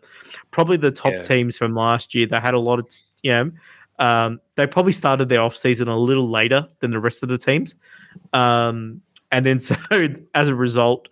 [0.51, 1.23] probably the top yeah.
[1.23, 2.89] teams from last year they had a lot of
[3.23, 3.51] you know
[3.99, 7.39] um, they probably started their off season a little later than the rest of the
[7.39, 7.75] teams,
[8.33, 9.01] um,
[9.33, 9.77] and then so
[10.35, 11.09] as a result,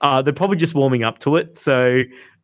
[0.00, 1.56] uh, they're probably just warming up to it.
[1.56, 2.02] So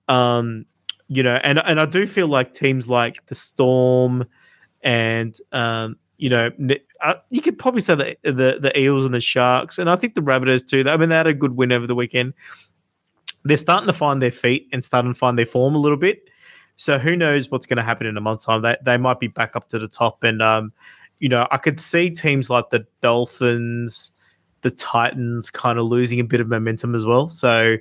[0.09, 0.67] um,
[1.09, 4.27] you know, and and I do feel like teams like the Storm
[4.83, 6.51] and um, you know,
[7.01, 10.15] uh, you could probably say the, the the Eels and the Sharks, and I think
[10.15, 10.89] the Rabbitohs too.
[10.89, 12.35] I mean, they had a good win over the weekend
[13.45, 16.29] they're starting to find their feet and starting to find their form a little bit.
[16.77, 18.63] So who knows what's going to happen in a month's time?
[18.63, 20.73] They they might be back up to the top, and um,
[21.19, 24.13] you know, I could see teams like the Dolphins,
[24.63, 27.31] the Titans, kind of losing a bit of momentum as well.
[27.31, 27.77] So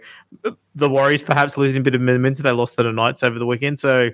[0.46, 2.44] uh, the Warriors perhaps losing a bit of momentum.
[2.44, 3.80] They lost to the Knights over the weekend.
[3.80, 4.10] So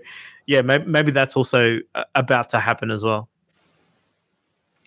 [0.46, 3.30] yeah, maybe, maybe that's also uh, about to happen as well.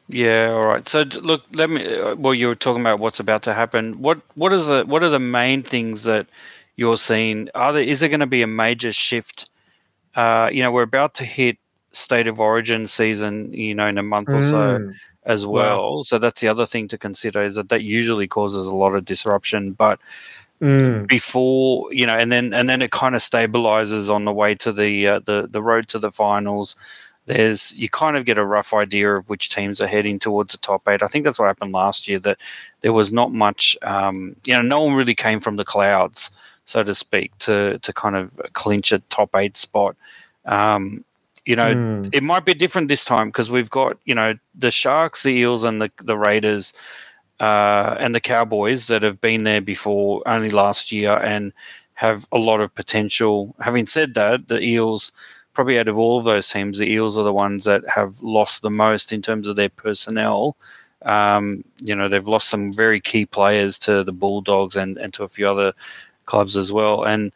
[0.08, 0.88] Yeah, all right.
[0.88, 1.84] So look, let me.
[1.96, 4.00] Uh, well, you were talking about what's about to happen.
[4.00, 6.28] What what is the what are the main things that
[6.76, 7.48] you're seeing?
[7.54, 9.50] Are there is there going to be a major shift?
[10.14, 11.58] Uh, you know, we're about to hit
[11.90, 13.52] state of origin season.
[13.52, 14.94] You know, in a month or so mm.
[15.24, 15.96] as well.
[15.96, 16.02] Wow.
[16.02, 19.04] So that's the other thing to consider is that that usually causes a lot of
[19.04, 19.72] disruption.
[19.72, 19.98] But
[20.62, 21.04] mm.
[21.08, 24.70] before you know, and then and then it kind of stabilizes on the way to
[24.70, 26.76] the uh, the the road to the finals
[27.26, 30.58] there's you kind of get a rough idea of which teams are heading towards the
[30.58, 31.02] top eight.
[31.02, 32.20] I think that's what happened last year.
[32.20, 32.38] That
[32.80, 36.30] there was not much, um, you know, no one really came from the clouds,
[36.64, 39.96] so to speak, to to kind of clinch a top eight spot.
[40.44, 41.04] Um,
[41.44, 42.08] you know, mm.
[42.12, 45.64] it might be different this time because we've got you know the Sharks, the Eels,
[45.64, 46.72] and the the Raiders.
[47.38, 51.52] Uh, and the Cowboys that have been there before only last year and
[51.92, 53.54] have a lot of potential.
[53.60, 55.12] Having said that, the Eels
[55.56, 58.60] probably out of all of those teams, the Eels are the ones that have lost
[58.60, 60.54] the most in terms of their personnel.
[61.06, 65.24] Um, you know, they've lost some very key players to the Bulldogs and, and to
[65.24, 65.72] a few other
[66.26, 67.04] clubs as well.
[67.04, 67.32] And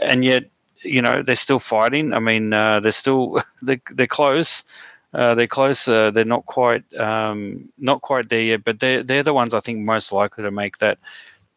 [0.00, 0.44] and yet,
[0.82, 2.14] you know, they're still fighting.
[2.14, 4.64] I mean, uh, they're still they're, they're close.
[5.12, 5.86] Uh, they're close.
[5.86, 9.60] Uh, they're not quite um, not quite there yet, but they're they're the ones I
[9.60, 10.98] think most likely to make that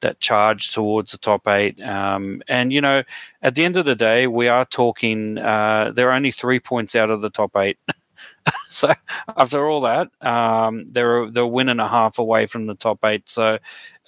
[0.03, 1.81] that charge towards the top eight.
[1.81, 3.03] Um, and you know,
[3.41, 5.39] at the end of the day, we are talking.
[5.39, 7.79] Uh, they're only three points out of the top eight.
[8.69, 8.93] so
[9.35, 13.27] after all that, um, they're they're win and a half away from the top eight.
[13.27, 13.57] So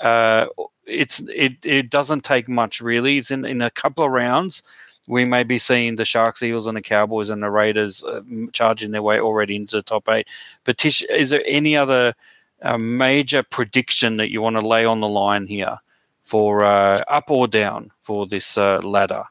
[0.02, 0.46] uh,
[0.86, 3.18] it's it it doesn't take much really.
[3.18, 4.62] It's in in a couple of rounds.
[5.08, 8.22] We may be seeing the Sharks, Eagles, and the Cowboys and the Raiders uh,
[8.54, 10.28] charging their way already into the top eight.
[10.64, 12.16] But Tish, is there any other
[12.64, 15.78] uh, major prediction that you want to lay on the line here
[16.26, 19.24] for uh, up or down for this uh, ladder?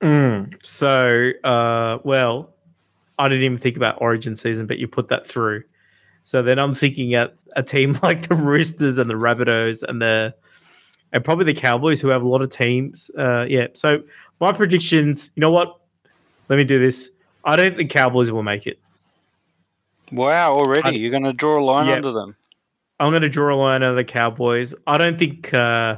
[0.00, 2.54] Mm, so, uh, well,
[3.18, 5.64] I didn't even think about Origin season, but you put that through.
[6.24, 10.34] So then I'm thinking at a team like the Roosters and the Rabbitohs and the
[11.12, 13.10] and probably the Cowboys who have a lot of teams.
[13.18, 13.66] Uh, yeah.
[13.74, 14.02] So
[14.40, 15.30] my predictions.
[15.36, 15.78] You know what?
[16.48, 17.10] Let me do this.
[17.44, 18.78] I don't think Cowboys will make it.
[20.10, 20.54] Wow!
[20.54, 22.36] Already, I, you're going to draw a line yeah, under them.
[23.02, 24.74] I'm going to draw a line under the Cowboys.
[24.86, 25.52] I don't think.
[25.52, 25.96] Uh,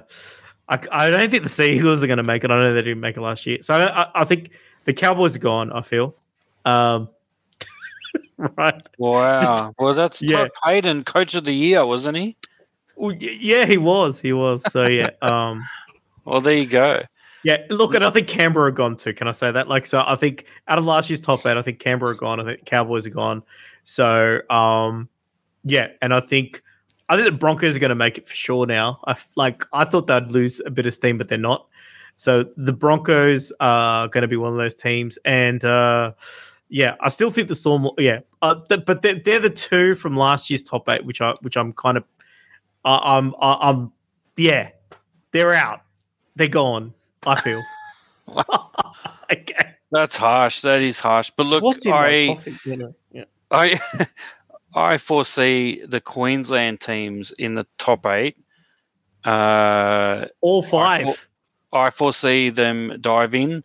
[0.71, 2.51] I, I don't think the Seagulls are going to make it.
[2.51, 4.51] I know they didn't make it last year, so I, I think
[4.87, 5.71] the Cowboys are gone.
[5.71, 6.17] I feel.
[6.65, 7.11] Um,
[8.39, 8.89] right.
[8.97, 9.37] Wow.
[9.37, 10.39] Just, well, that's yeah.
[10.39, 12.39] Todd Payten, coach of the year, wasn't he?
[12.97, 14.19] Well, yeah, he was.
[14.19, 14.63] He was.
[14.73, 15.11] So yeah.
[15.23, 15.63] Um.
[16.25, 17.03] well, there you go.
[17.43, 19.13] Yeah, look, and I think Canberra are gone too.
[19.13, 19.69] Can I say that?
[19.69, 22.41] Like, so I think out of last year's top eight, I think Canberra are gone.
[22.41, 23.43] I think Cowboys are gone.
[23.83, 25.11] So, um,
[25.65, 26.63] yeah, and I think
[27.09, 29.01] I think the Broncos are going to make it for sure now.
[29.07, 31.67] I like I thought they'd lose a bit of steam, but they're not.
[32.17, 36.13] So the Broncos are going to be one of those teams, and uh,
[36.69, 37.89] yeah, I still think the Storm.
[37.99, 41.35] Yeah, uh, th- but they're, they're, the two from last year's top eight, which I
[41.41, 42.05] which I'm kind of,
[42.85, 43.93] uh, I'm I'm
[44.37, 44.71] yeah,
[45.33, 45.83] they're out,
[46.37, 46.95] they're gone.
[47.27, 47.63] I feel.
[49.33, 49.75] okay.
[49.91, 50.61] That's harsh.
[50.63, 51.31] That is harsh.
[51.37, 52.37] But look, What's I,
[53.13, 53.25] yeah.
[53.51, 53.81] I,
[54.75, 58.37] I foresee the Queensland teams in the top eight.
[59.25, 61.07] Uh, All five.
[61.07, 61.19] I, for,
[61.73, 63.63] I foresee them diving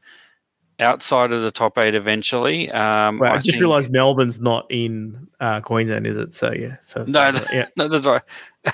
[0.80, 2.72] outside of the top eight eventually.
[2.72, 6.34] Um, I, I just realised Melbourne's not in uh, Queensland, is it?
[6.34, 6.78] So yeah.
[6.82, 7.68] So no, yeah.
[7.76, 8.22] no, that's right.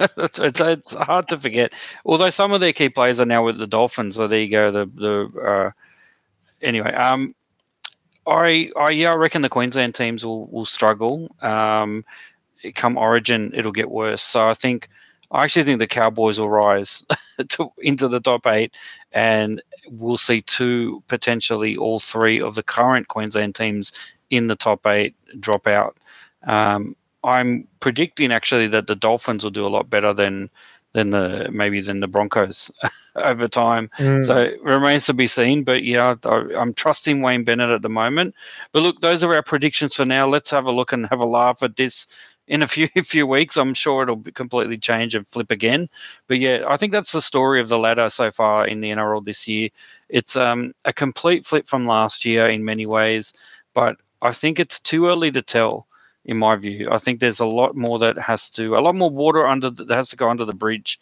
[0.00, 1.72] it's, it's, hard to forget.
[2.04, 4.70] Although some of their key players are now with the Dolphins, so there you go.
[4.70, 5.70] The the uh,
[6.62, 7.34] anyway, um,
[8.30, 11.34] I I yeah, I reckon the Queensland teams will will struggle.
[11.42, 12.04] Um,
[12.74, 14.22] come Origin, it'll get worse.
[14.22, 14.88] So I think
[15.30, 17.04] I actually think the Cowboys will rise
[17.48, 18.74] to, into the top eight,
[19.12, 23.92] and we'll see two, potentially all three of the current Queensland teams
[24.30, 25.96] in the top eight drop out.
[26.44, 30.50] Um, I'm predicting actually that the Dolphins will do a lot better than
[30.92, 32.70] than the maybe than the Broncos
[33.16, 33.90] over time.
[33.98, 34.24] Mm.
[34.24, 35.64] So it remains to be seen.
[35.64, 38.34] But yeah, I, am trusting Wayne Bennett at the moment.
[38.72, 40.26] But look, those are our predictions for now.
[40.26, 42.06] Let's have a look and have a laugh at this
[42.48, 43.56] in a few few weeks.
[43.56, 45.88] I'm sure it'll completely change and flip again.
[46.26, 49.24] But yeah, I think that's the story of the ladder so far in the NRL
[49.24, 49.70] this year.
[50.08, 53.32] It's um, a complete flip from last year in many ways,
[53.74, 55.86] but I think it's too early to tell
[56.24, 56.88] in my view.
[56.90, 59.90] I think there's a lot more that has to, a lot more water under that
[59.90, 60.98] has to go under the bridge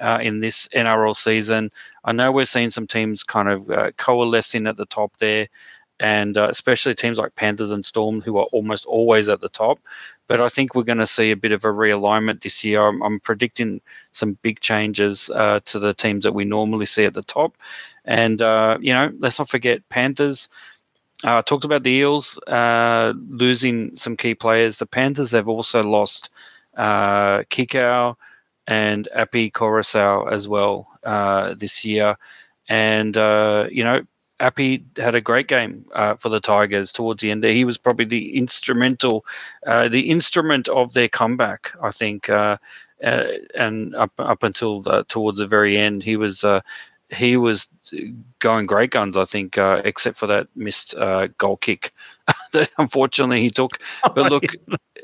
[0.00, 1.70] uh, in this NRL season.
[2.04, 5.48] I know we're seeing some teams kind of uh, coalescing at the top there,
[6.00, 9.78] and uh, especially teams like Panthers and Storm, who are almost always at the top.
[10.26, 12.86] But I think we're going to see a bit of a realignment this year.
[12.86, 13.80] I'm, I'm predicting
[14.12, 17.56] some big changes uh, to the teams that we normally see at the top.
[18.04, 20.48] And, uh, you know, let's not forget Panthers.
[21.24, 24.78] I uh, talked about the Eels uh, losing some key players.
[24.78, 26.30] The Panthers have also lost
[26.76, 28.16] uh, Kikau
[28.66, 32.16] and Api Koroisau as well uh, this year.
[32.68, 33.98] And, uh, you know,
[34.40, 37.52] Api had a great game uh, for the Tigers towards the end there.
[37.52, 39.24] He was probably the instrumental,
[39.64, 42.28] the instrument of their comeback, I think.
[42.28, 46.44] And up up until towards the very end, he was
[47.12, 47.68] he was
[48.38, 51.92] going great guns, I think, uh, except for that missed uh, goal kick
[52.52, 53.78] that unfortunately he took.
[54.14, 54.44] But look,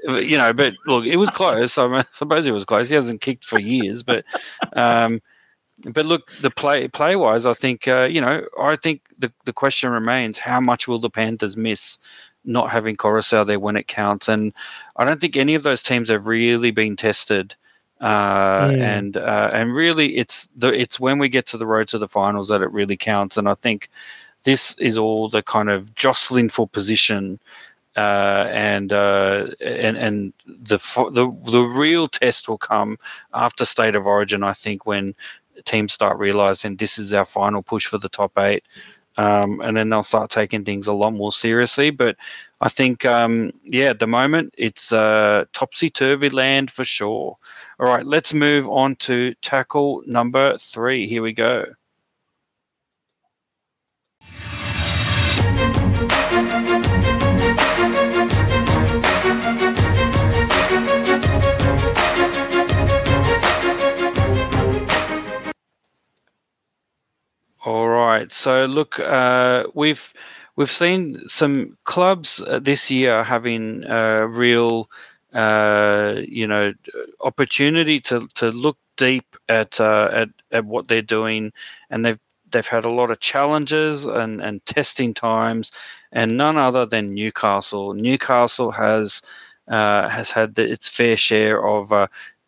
[0.04, 1.76] you know, but look, it was close.
[1.78, 2.88] I suppose it was close.
[2.88, 4.24] He hasn't kicked for years, but
[4.74, 5.20] um,
[5.84, 9.52] but look, the play play wise, I think uh, you know, I think the the
[9.52, 11.98] question remains: how much will the Panthers miss?
[12.44, 14.54] Not having Koroisau there when it counts, and
[14.96, 17.54] I don't think any of those teams have really been tested
[18.01, 18.80] uh, mm.
[18.80, 22.09] and uh, and really it's the it's when we get to the road to the
[22.09, 23.90] finals that it really counts and I think
[24.44, 27.40] this is all the kind of jostling for position
[27.96, 30.78] uh, and uh, and and the
[31.12, 32.96] the the real test will come
[33.34, 34.44] after State of Origin.
[34.44, 35.14] I think when
[35.64, 38.62] teams start realizing this is our final push for the top eight,
[39.16, 41.90] um, and then they'll start taking things a lot more seriously.
[41.90, 42.16] But
[42.61, 47.36] I think, um, yeah, at the moment it's uh, topsy turvy land for sure.
[47.81, 51.07] All right, let's move on to tackle number three.
[51.09, 51.64] Here we go.
[67.64, 68.33] All right.
[68.33, 70.14] So look, uh, we've
[70.57, 74.89] we've seen some clubs uh, this year having uh, real,
[75.35, 76.72] uh, you know,
[77.20, 81.53] opportunity to, to look deep at, uh, at at what they're doing,
[81.91, 82.18] and they've
[82.51, 85.70] they've had a lot of challenges and, and testing times,
[86.12, 87.95] and none other than Newcastle.
[87.95, 89.22] Newcastle has
[89.68, 91.93] uh, has had the, its fair share of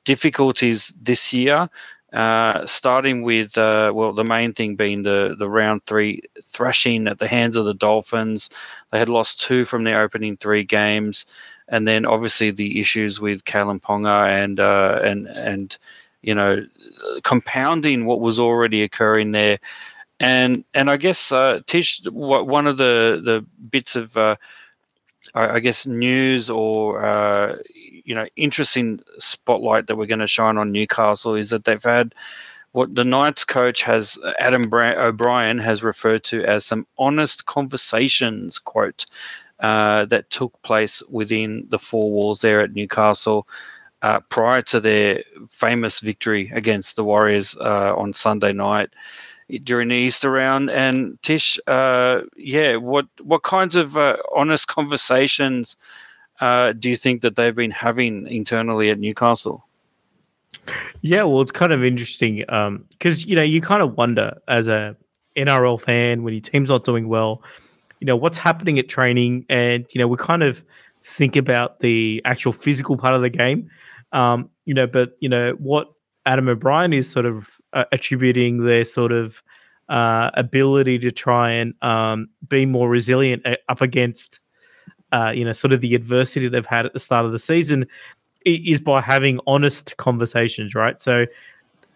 [0.04, 1.68] difficulties this year.
[2.12, 7.20] Uh, starting with uh, well, the main thing being the the round three thrashing at
[7.20, 8.50] the hands of the Dolphins.
[8.90, 11.24] They had lost two from their opening three games,
[11.70, 15.78] and then obviously the issues with Kalyn Ponga and uh, and and
[16.22, 16.66] you know
[17.22, 19.58] compounding what was already occurring there.
[20.18, 24.36] And and I guess uh, Tish, one of the the bits of uh,
[25.34, 30.72] I guess news or uh, you know interesting spotlight that we're going to shine on
[30.72, 32.14] Newcastle is that they've had
[32.72, 39.06] what the Knights coach has Adam O'Brien has referred to as some honest conversations quote
[39.60, 43.46] uh, that took place within the four walls there at Newcastle
[44.02, 48.90] uh, prior to their famous victory against the Warriors uh, on Sunday night
[49.64, 50.70] during the Easter round.
[50.70, 55.76] And Tish, uh, yeah, what what kinds of uh, honest conversations
[56.40, 59.66] uh, do you think that they've been having internally at Newcastle?
[61.02, 64.68] Yeah, well, it's kind of interesting because um, you know you kind of wonder as
[64.68, 64.96] a
[65.36, 67.42] NRL fan when your team's not doing well,
[68.00, 70.64] you know what's happening at training, and you know we kind of
[71.02, 73.70] think about the actual physical part of the game,
[74.12, 75.92] um, you know, but you know what
[76.26, 79.42] Adam O'Brien is sort of uh, attributing their sort of
[79.88, 84.40] uh, ability to try and um, be more resilient uh, up against
[85.12, 87.86] uh, you know, sort of the adversity they've had at the start of the season
[88.44, 91.00] is by having honest conversations, right?
[91.00, 91.26] So,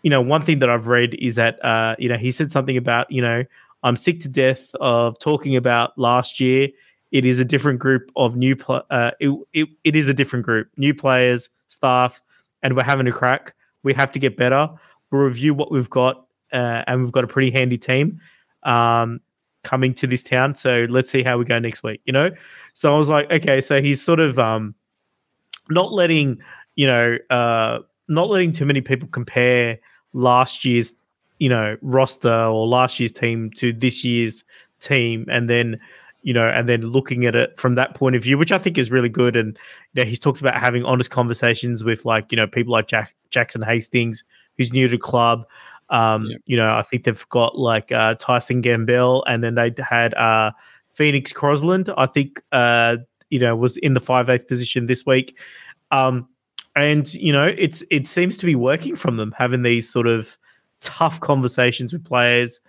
[0.02, 2.76] you know, one thing that I've read is that, uh, you know, he said something
[2.76, 3.44] about, you know,
[3.84, 6.68] I'm sick to death of talking about last year.
[7.12, 10.44] It is a different group of new, pl- uh, it, it, it is a different
[10.44, 12.20] group, new players, staff,
[12.62, 13.54] and we're having a crack.
[13.84, 14.68] We have to get better.
[15.12, 18.20] We'll review what we've got, uh, and we've got a pretty handy team.
[18.64, 19.20] Um,
[19.64, 20.54] coming to this town.
[20.54, 22.30] So let's see how we go next week, you know?
[22.74, 24.74] So I was like, okay, so he's sort of um
[25.70, 26.38] not letting,
[26.76, 29.78] you know, uh not letting too many people compare
[30.12, 30.94] last year's,
[31.44, 34.44] you know, roster or last year's team to this year's
[34.80, 35.78] team and then
[36.22, 38.78] you know, and then looking at it from that point of view, which I think
[38.78, 39.36] is really good.
[39.36, 39.58] And
[39.92, 43.14] you know, he's talked about having honest conversations with like, you know, people like Jack
[43.28, 44.24] Jackson Hastings,
[44.56, 45.44] who's new to the club,
[45.90, 46.40] um, yep.
[46.46, 50.52] You know, I think they've got like uh, Tyson Gamble, and then they had uh,
[50.90, 51.92] Phoenix Crosland.
[51.96, 52.96] I think uh,
[53.30, 55.36] you know was in the five eighth position this week,
[55.90, 56.28] um,
[56.74, 60.38] and you know it's it seems to be working from them having these sort of
[60.84, 62.60] tough conversations with players.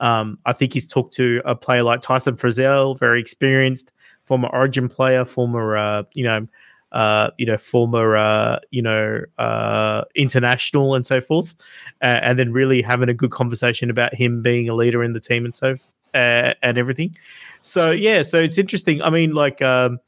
[0.00, 3.92] Um, I think he's talked to a player like Tyson Frizell, very experienced,
[4.24, 6.48] former Origin player, former uh, you know
[6.94, 11.56] uh, you know, former, uh, you know, uh, international and so forth,
[12.00, 15.44] and then really having a good conversation about him being a leader in the team
[15.44, 15.74] and so
[16.14, 17.16] uh, and everything.
[17.62, 19.02] So yeah, so it's interesting.
[19.02, 19.98] I mean, like, um,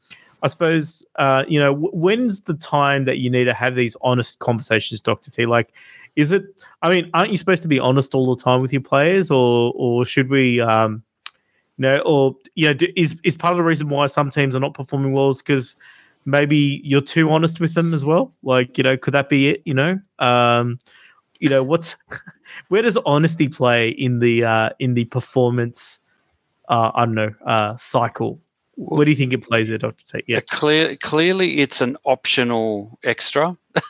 [0.47, 3.97] I suppose, uh, you know, w- when's the time that you need to have these
[3.99, 5.45] honest conversations, Doctor T?
[5.45, 5.73] Like,
[6.15, 6.45] is it?
[6.81, 9.73] I mean, aren't you supposed to be honest all the time with your players, or
[9.75, 10.61] or should we?
[10.61, 11.03] Um,
[11.77, 14.61] you know, or you know, is is part of the reason why some teams are
[14.61, 15.75] not performing well is because
[16.23, 18.33] maybe you're too honest with them as well.
[18.41, 19.63] Like, you know, could that be it?
[19.65, 20.79] You know, um,
[21.41, 21.97] you know, what's
[22.69, 25.99] where does honesty play in the uh, in the performance?
[26.69, 28.39] Uh, I don't know uh, cycle.
[28.77, 30.23] What do you think it plays there, Doctor T?
[30.27, 33.57] Yeah, clear, clearly it's an optional extra.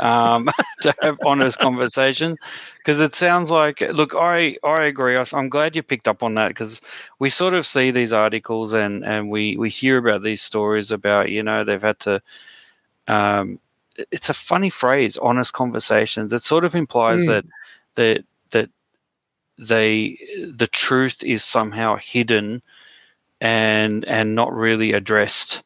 [0.00, 2.36] um, to have honest conversation
[2.78, 6.48] because it sounds like look i i agree i'm glad you picked up on that
[6.48, 6.80] because
[7.18, 11.28] we sort of see these articles and and we we hear about these stories about
[11.28, 12.20] you know they've had to
[13.08, 13.58] um
[14.10, 17.26] it's a funny phrase honest conversations it sort of implies mm.
[17.26, 17.44] that
[17.94, 18.70] that that
[19.58, 20.18] they
[20.56, 22.62] the truth is somehow hidden
[23.40, 25.62] and and not really addressed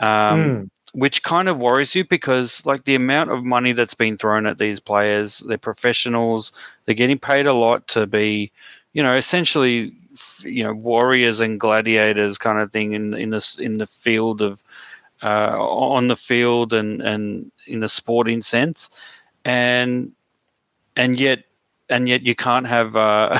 [0.00, 0.70] um, mm.
[0.94, 4.58] which kind of worries you because like the amount of money that's been thrown at
[4.58, 6.52] these players, they're professionals,
[6.84, 8.50] they're getting paid a lot to be,
[8.92, 9.92] you know, essentially,
[10.40, 14.64] you know, warriors and gladiators kind of thing in in this in the field of
[15.22, 18.90] uh, on the field and and in the sporting sense,
[19.44, 20.12] and
[20.96, 21.44] and yet
[21.90, 23.38] and yet you can't have uh,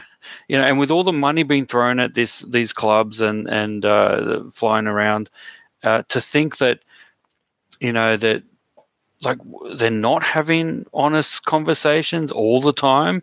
[0.51, 3.85] you know and with all the money being thrown at this these clubs and and
[3.85, 5.31] uh, flying around
[5.85, 6.81] uh, to think that
[7.81, 8.43] you know that
[9.23, 9.39] like
[9.77, 13.23] they're not having honest conversations all the time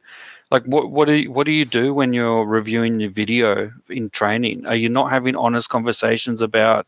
[0.51, 4.09] like what what do you, what do you do when you're reviewing your video in
[4.11, 4.65] training?
[4.65, 6.87] Are you not having honest conversations about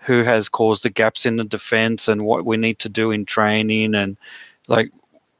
[0.00, 3.24] who has caused the gaps in the defense and what we need to do in
[3.24, 3.94] training?
[3.94, 4.16] And
[4.66, 4.90] like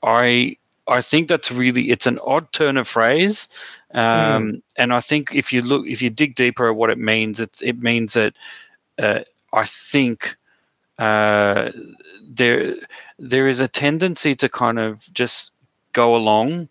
[0.04, 0.56] i
[0.88, 3.48] i think that's really it's an odd turn of phrase
[3.94, 4.62] um, mm.
[4.76, 7.50] and i think if you look if you dig deeper at what it means it,
[7.62, 8.34] it means that
[8.98, 9.20] uh,
[9.52, 10.36] i think
[10.98, 11.70] uh,
[12.28, 12.74] there
[13.18, 15.52] there is a tendency to kind of just
[15.92, 16.68] go along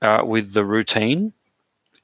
[0.00, 1.32] uh, with the routine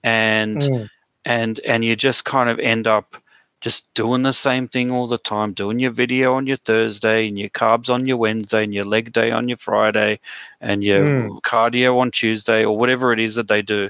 [0.02, 0.90] and mm.
[1.24, 3.16] and and you just kind of end up
[3.64, 7.38] just doing the same thing all the time, doing your video on your Thursday and
[7.38, 10.20] your carbs on your Wednesday and your leg day on your Friday
[10.60, 11.40] and your mm.
[11.40, 13.88] cardio on Tuesday or whatever it is that they do.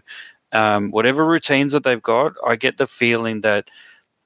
[0.52, 3.68] Um, whatever routines that they've got, I get the feeling that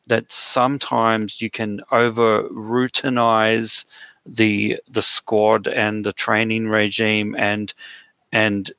[0.06, 3.86] that sometimes you can over routinize
[4.26, 7.72] the the squad and the training regime and
[8.32, 8.70] and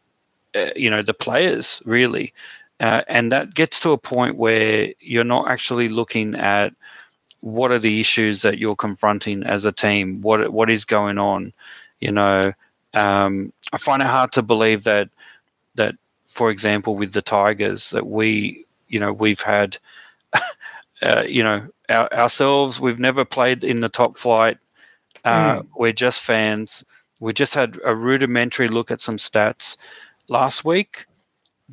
[0.53, 2.31] uh, you know the players really
[2.79, 6.73] uh, and that gets to a point where you're not actually looking at
[7.41, 10.21] what are the issues that you're confronting as a team.
[10.21, 11.53] What what is going on?
[11.99, 12.53] You know,
[12.93, 15.09] um, I find it hard to believe that
[15.75, 19.77] that, for example, with the Tigers, that we, you know, we've had,
[21.01, 22.79] uh, you know, our, ourselves.
[22.79, 24.57] We've never played in the top flight.
[25.25, 25.67] Uh, mm.
[25.75, 26.83] We're just fans.
[27.19, 29.75] We just had a rudimentary look at some stats
[30.29, 31.05] last week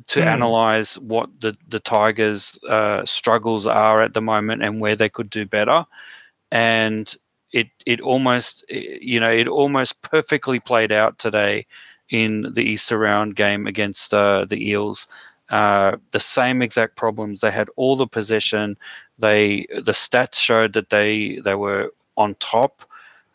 [0.05, 0.25] to mm.
[0.25, 5.29] analyze what the the Tigers' uh, struggles are at the moment and where they could
[5.29, 5.85] do better,
[6.51, 7.15] and
[7.51, 11.65] it it almost you know it almost perfectly played out today
[12.09, 15.07] in the Easter round game against uh, the Eels.
[15.49, 17.39] Uh, the same exact problems.
[17.39, 18.77] They had all the possession.
[19.17, 22.83] They the stats showed that they they were on top.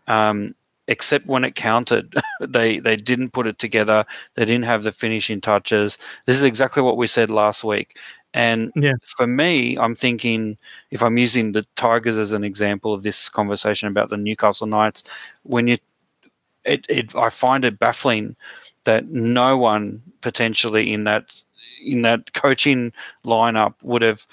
[0.09, 0.55] Um,
[0.93, 2.15] except when it counted.
[2.41, 4.05] they they didn't put it together.
[4.35, 5.99] They didn't have the finishing touches.
[6.27, 7.97] This is exactly what we said last week.
[8.35, 8.95] And yeah.
[9.05, 10.57] for me, I'm thinking
[10.91, 15.03] if I'm using the Tigers as an example of this conversation about the Newcastle Knights,
[15.43, 15.79] when you
[16.65, 18.37] it, it I find it baffling
[18.85, 21.43] that no one potentially in that
[21.85, 22.93] in that coaching
[23.25, 24.27] lineup would have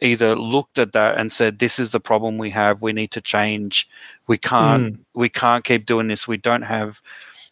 [0.00, 2.82] either looked at that and said this is the problem we have.
[2.82, 3.88] We need to change.
[4.26, 4.98] We can't mm.
[5.14, 6.28] we can't keep doing this.
[6.28, 7.00] We don't have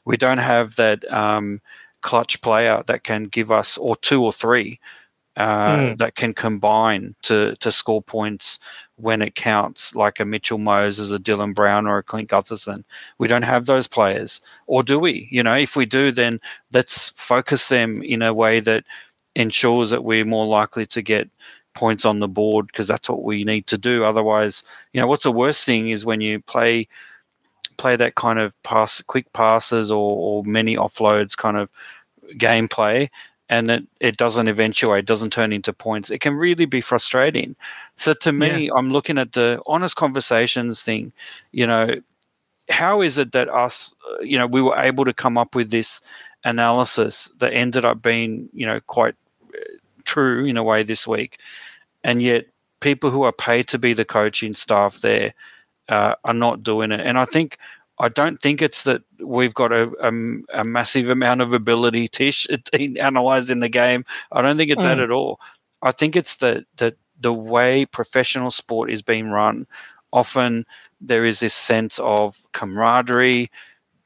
[0.05, 1.61] we don't have that um,
[2.03, 4.79] clutch player that can give us or two or three
[5.37, 5.99] uh, mm.
[5.99, 8.59] that can combine to to score points
[8.97, 12.85] when it counts like a Mitchell Moses a Dylan Brown or a Clint Gutherson.
[13.19, 14.41] We don't have those players.
[14.67, 15.29] Or do we?
[15.31, 16.41] You know if we do then
[16.73, 18.85] let's focus them in a way that
[19.35, 21.29] ensures that we're more likely to get
[21.75, 24.05] points on the board because that's what we need to do.
[24.05, 24.63] Otherwise,
[24.93, 26.89] you know, what's the worst thing is when you play
[27.77, 31.71] play that kind of pass, quick passes or, or many offloads kind of
[32.37, 33.09] gameplay,
[33.49, 36.11] and it, it doesn't eventuate, doesn't turn into points.
[36.11, 37.57] It can really be frustrating.
[37.97, 38.73] So to me, yeah.
[38.77, 41.13] I'm looking at the honest conversations thing.
[41.53, 42.01] You know,
[42.71, 46.01] how is it that us, you know, we were able to come up with this
[46.45, 49.15] analysis that ended up being, you know, quite
[50.05, 51.39] true in a way this week
[52.05, 52.47] and yet
[52.81, 55.33] people who are paid to be the coaching staff there
[55.89, 57.01] uh, are not doing it.
[57.01, 57.59] And I think
[57.99, 62.47] I don't think it's that we've got a, a, a massive amount of ability Tish
[62.73, 64.05] in analyzing the game.
[64.33, 64.89] I don't think it's mm.
[64.89, 65.41] that at all.
[65.83, 69.67] I think it's that that the way professional sport is being run.
[70.13, 70.67] Often
[71.01, 73.51] there is this sense of camaraderie,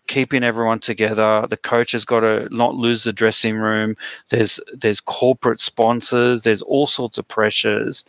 [0.09, 1.47] keeping everyone together.
[1.49, 3.97] The coach has got to not lose the dressing room.
[4.31, 6.43] There's there's corporate sponsors.
[6.43, 8.05] There's all sorts of pressures,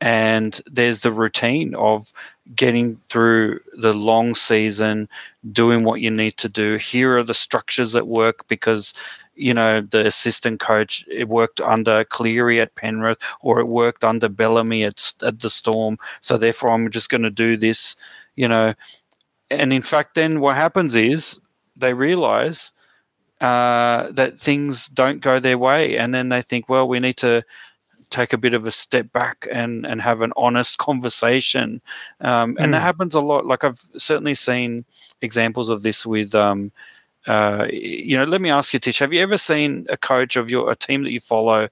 [0.00, 2.12] and there's the routine of
[2.54, 5.08] getting through the long season,
[5.52, 6.76] doing what you need to do.
[6.76, 8.94] Here are the structures that work because
[9.34, 14.28] you know the assistant coach it worked under Cleary at Penrith or it worked under
[14.28, 15.98] Bellamy at at the Storm.
[16.20, 17.96] So therefore, I'm just going to do this.
[18.36, 18.72] You know,
[19.50, 21.40] and in fact, then what happens is
[21.76, 22.72] they realize
[23.40, 27.44] uh, that things don't go their way, and then they think, well, we need to
[28.10, 31.80] take a bit of a step back and and have an honest conversation.
[32.20, 32.72] Um, and mm.
[32.72, 32.86] that hmm.
[32.86, 33.46] happens a lot.
[33.46, 34.84] Like I've certainly seen
[35.22, 36.34] examples of this with.
[36.34, 36.72] Um,
[37.26, 39.00] uh, you know, let me ask you, Tish.
[39.00, 41.68] Have you ever seen a coach of your a team that you follow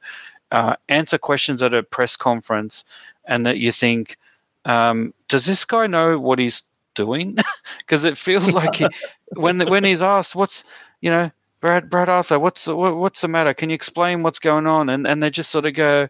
[0.52, 2.84] uh, answer questions at a press conference,
[3.26, 4.18] and that you think,
[4.66, 6.62] um, does this guy know what he's
[6.96, 7.38] doing?
[7.80, 8.88] Because it feels like he,
[9.36, 10.64] when when he's asked, "What's
[11.00, 11.30] you know,
[11.60, 13.54] Brad Brad Arthur, what's what, what's the matter?
[13.54, 16.08] Can you explain what's going on?" And and they just sort of go,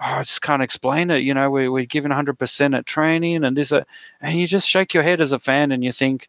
[0.00, 1.18] oh, I just can't explain it.
[1.18, 3.84] You know, we, we're given 100% at training and this, uh,
[4.20, 6.28] and you just shake your head as a fan and you think,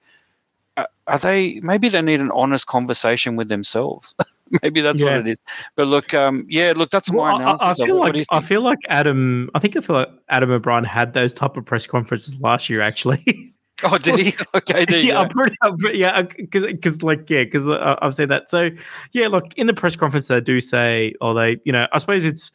[1.08, 4.16] are they, maybe they need an honest conversation with themselves.
[4.62, 5.18] maybe that's yeah.
[5.18, 5.40] what it is.
[5.76, 7.80] But look, um, yeah, look, that's well, my analysis.
[7.80, 10.84] I, I feel like, I feel like Adam, I think I feel like Adam O'Brien
[10.84, 13.51] had those type of press conferences last year, actually.
[13.92, 14.36] Oh, did he?
[14.56, 18.30] Okay, yeah, I'm pretty, I'm pretty, yeah, because because like yeah, because uh, I've said
[18.30, 18.50] that.
[18.50, 18.70] So
[19.14, 22.26] yeah, look, in the press conference they do say, or they, you know, I suppose
[22.26, 22.52] it's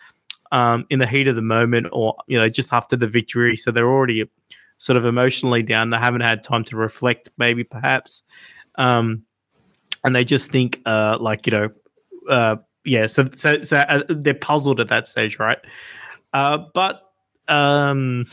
[0.53, 3.57] um, in the heat of the moment or, you know, just after the victory.
[3.57, 4.29] So they're already
[4.79, 5.91] sort of emotionally down.
[5.91, 8.23] They haven't had time to reflect, maybe perhaps.
[8.77, 9.23] Um,
[10.05, 11.69] and they just think, uh, like, you know,
[12.29, 15.59] uh, yeah, so, so, so uh, they're puzzled at that stage, right?
[16.33, 17.06] Uh, but
[17.49, 18.25] um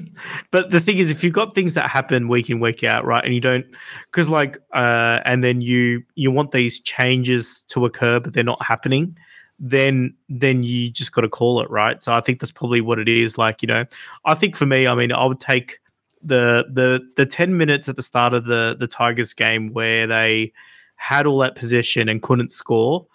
[0.50, 3.24] but the thing is if you've got things that happen week in week out right
[3.24, 3.66] and you don't
[4.06, 8.62] because like uh and then you you want these changes to occur but they're not
[8.62, 9.16] happening
[9.62, 12.02] then then you just got to call it right.
[12.02, 13.38] So I think that's probably what it is.
[13.38, 13.84] Like you know,
[14.24, 15.78] I think for me, I mean, I would take
[16.20, 20.52] the the the ten minutes at the start of the the Tigers game where they
[20.96, 23.06] had all that possession and couldn't score,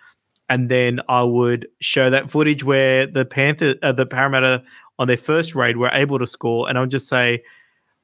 [0.48, 4.64] and then I would show that footage where the Panther, uh, the Parramatta
[5.00, 7.44] on their first raid we were able to score, and I would just say,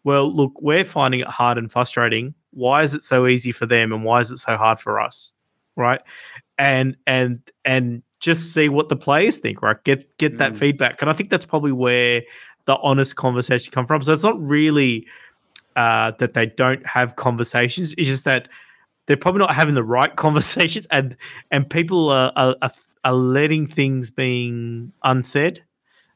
[0.04, 2.34] well, look, we're finding it hard and frustrating.
[2.52, 5.34] Why is it so easy for them, and why is it so hard for us?
[5.76, 6.02] Right,
[6.58, 9.82] and and and just see what the players think, right?
[9.84, 10.58] Get get that mm.
[10.58, 12.22] feedback, and I think that's probably where
[12.66, 14.02] the honest conversation come from.
[14.04, 15.08] So it's not really
[15.76, 18.50] uh, that they don't have conversations; it's just that
[19.08, 21.16] they're probably not having the right conversations, and
[21.50, 22.56] and people are are,
[23.04, 25.64] are letting things being unsaid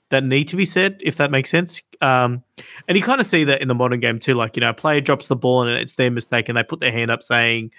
[0.09, 1.81] that need to be said, if that makes sense.
[2.01, 2.43] Um,
[2.87, 4.35] and you kind of see that in the modern game too.
[4.35, 6.79] Like, you know, a player drops the ball and it's their mistake, and they put
[6.79, 7.71] their hand up saying,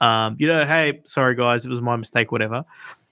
[0.00, 2.64] um, you know, hey, sorry guys, it was my mistake, whatever.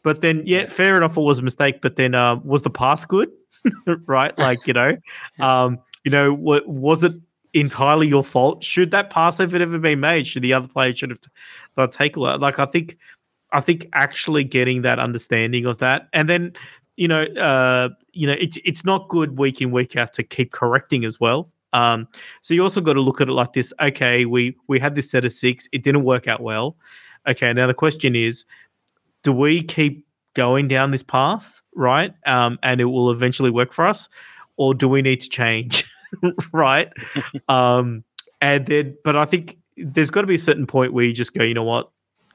[0.02, 1.80] But then, yeah, fair enough, it was a mistake.
[1.80, 3.30] But then, uh, was the pass good?
[4.06, 4.96] right, like you know,
[5.40, 7.12] um, you know, what was it
[7.54, 8.64] entirely your fault?
[8.64, 10.26] Should that pass have it ever been made?
[10.26, 12.40] Should the other player should have t- taken it?
[12.40, 12.96] Like I think,
[13.52, 16.52] I think actually getting that understanding of that, and then
[16.96, 20.52] you know, uh, you know, it's it's not good week in week out to keep
[20.52, 21.48] correcting as well.
[21.72, 22.06] Um,
[22.42, 23.72] so you also got to look at it like this.
[23.80, 26.76] Okay, we we had this set of six, it didn't work out well.
[27.26, 28.44] Okay, now the question is,
[29.22, 32.14] do we keep going down this path, right?
[32.26, 34.08] Um, and it will eventually work for us,
[34.56, 35.84] or do we need to change,
[36.52, 36.92] right?
[37.48, 38.04] um,
[38.40, 41.34] and then, but I think there's got to be a certain point where you just
[41.34, 41.90] go, you know what,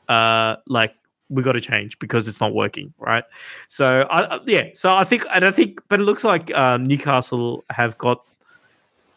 [0.07, 0.95] uh, like
[1.29, 3.23] we got to change because it's not working, right?
[3.67, 7.63] So, I, yeah, so I think, and I think, but it looks like um, Newcastle
[7.69, 8.23] have got.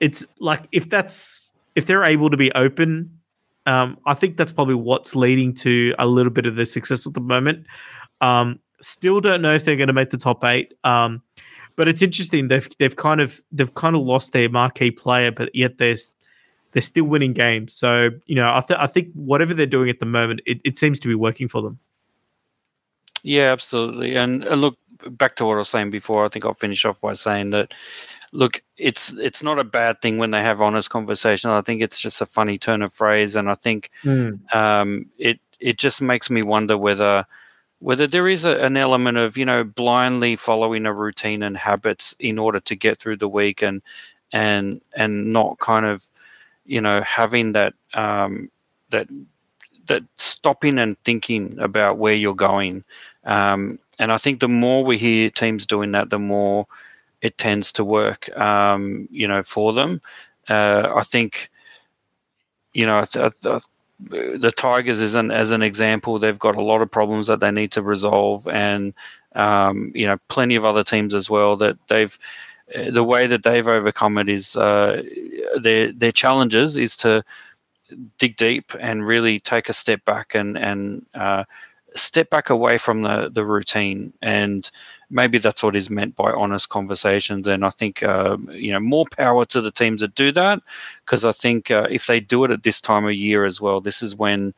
[0.01, 3.21] It's like if that's if they're able to be open
[3.67, 7.15] um, I think that's probably what's leading to a little bit of the success at
[7.15, 7.67] the moment.
[8.21, 10.75] Um, still don't know if they're going to make the top eight.
[10.85, 11.23] Um,
[11.77, 12.49] but it's interesting.
[12.49, 15.97] They've they've kind of they've kind of lost their marquee player, but yet they're
[16.73, 17.75] they're still winning games.
[17.75, 20.77] So you know, I, th- I think whatever they're doing at the moment, it, it
[20.77, 21.79] seems to be working for them.
[23.23, 24.17] Yeah, absolutely.
[24.17, 24.79] And, and look
[25.11, 26.25] back to what I was saying before.
[26.25, 27.75] I think I'll finish off by saying that
[28.33, 31.51] look, it's it's not a bad thing when they have honest conversation.
[31.51, 34.39] I think it's just a funny turn of phrase, and I think mm.
[34.55, 37.27] um, it it just makes me wonder whether
[37.81, 42.15] whether there is a, an element of you know blindly following a routine and habits
[42.19, 43.83] in order to get through the week and
[44.33, 46.05] and and not kind of
[46.65, 48.51] you know having that um,
[48.91, 49.09] that
[49.87, 52.85] that stopping and thinking about where you're going
[53.25, 56.67] um, and I think the more we hear teams doing that the more
[57.21, 60.01] it tends to work, um, you know, for them.
[60.49, 61.51] Uh, I think,
[62.73, 63.05] you know,
[64.09, 67.51] the Tigers is an, as an example, they've got a lot of problems that they
[67.51, 68.95] need to resolve, and
[69.35, 72.19] um, you know, plenty of other teams as well that they've.
[72.75, 75.03] Uh, the way that they've overcome it is uh,
[75.61, 77.23] their their challenges is to
[78.19, 81.45] dig deep and really take a step back and and uh,
[81.97, 84.71] step back away from the the routine and
[85.11, 89.05] maybe that's what is meant by honest conversations and i think uh, you know more
[89.17, 90.61] power to the teams that do that
[91.05, 93.81] because i think uh, if they do it at this time of year as well
[93.81, 94.55] this is when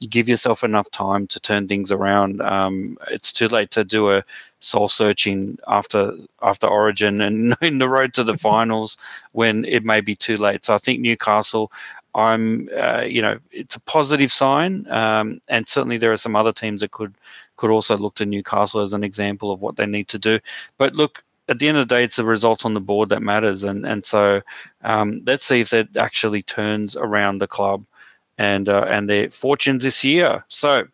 [0.00, 2.40] you give yourself enough time to turn things around.
[2.42, 4.24] Um, it's too late to do a
[4.60, 6.12] soul searching after
[6.42, 8.96] after origin and in the road to the finals
[9.32, 10.64] when it may be too late.
[10.64, 11.70] So i think newcastle
[12.14, 16.52] I'm, uh, you know, it's a positive sign, um, and certainly there are some other
[16.52, 17.14] teams that could
[17.56, 20.40] could also look to Newcastle as an example of what they need to do.
[20.78, 23.22] But look, at the end of the day, it's the results on the board that
[23.22, 24.40] matters, and and so
[24.82, 27.84] um, let's see if that actually turns around the club
[28.38, 30.44] and uh, and their fortunes this year.
[30.48, 30.86] So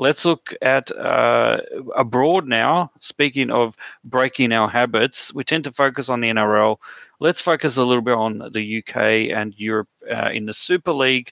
[0.00, 1.60] let's look at uh,
[1.96, 2.90] abroad now.
[2.98, 6.78] Speaking of breaking our habits, we tend to focus on the NRL
[7.20, 11.30] let's focus a little bit on the UK and Europe uh, in the Super League.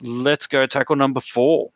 [0.00, 1.70] Let's go tackle number four.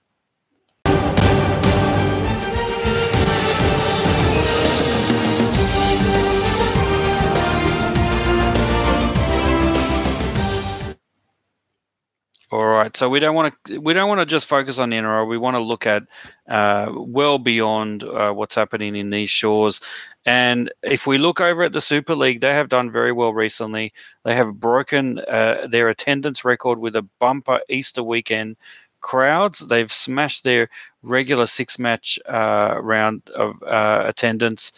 [12.53, 15.27] All right, so we don't want to we don't want to just focus on NRL.
[15.27, 16.03] We want to look at
[16.51, 19.81] uh, well beyond uh, what's happening in these shores.
[20.27, 23.95] And if we look over at the Super League, they have done very well recently.
[24.27, 28.59] They have broken uh, their attendance record with a bumper Easter weekend
[29.01, 29.61] crowds.
[29.61, 30.69] They've smashed their
[31.03, 34.73] regular six match uh, round of uh, attendance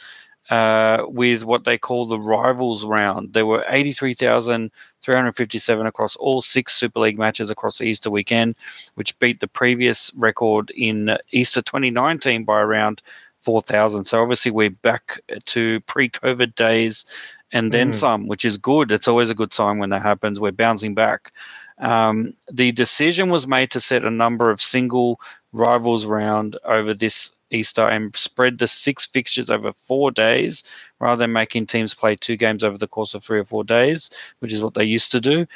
[0.50, 3.32] uh, with what they call the rivals round.
[3.32, 8.54] There were 83,357 across all six Super League matches across the Easter weekend,
[8.94, 13.00] which beat the previous record in Easter 2019 by around
[13.42, 14.04] 4,000.
[14.04, 17.06] So obviously we're back to pre-COVID days
[17.52, 17.94] and then mm.
[17.94, 18.90] some, which is good.
[18.90, 20.40] It's always a good sign when that happens.
[20.40, 21.32] We're bouncing back.
[21.78, 25.20] Um, the decision was made to set a number of single
[25.52, 30.62] rivals round over this Easter and spread the six fixtures over four days
[30.98, 34.10] rather than making teams play two games over the course of three or four days,
[34.40, 35.46] which is what they used to do.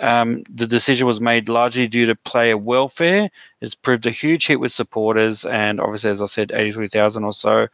[0.00, 3.28] Um, the decision was made largely due to player welfare.
[3.60, 7.68] It's proved a huge hit with supporters, and obviously, as I said, 83,000 or so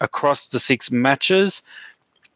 [0.00, 1.62] across the six matches.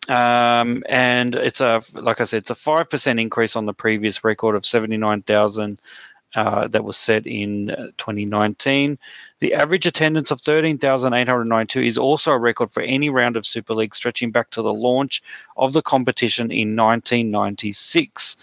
[0.08, 4.56] Um, and it's a, like I said, it's a 5% increase on the previous record
[4.56, 5.80] of 79,000
[6.34, 8.98] uh, that was set in uh, 2019.
[9.40, 13.94] The average attendance of 13,892 is also a record for any round of Super League
[13.94, 15.22] stretching back to the launch
[15.56, 18.36] of the competition in 1996.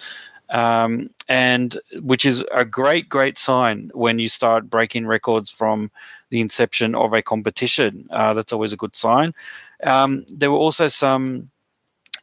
[0.52, 5.92] Um, and which is a great, great sign when you start breaking records from
[6.32, 8.08] the inception of a competition.
[8.10, 9.32] Uh, that's always a good sign.
[9.84, 11.52] Um, there were also some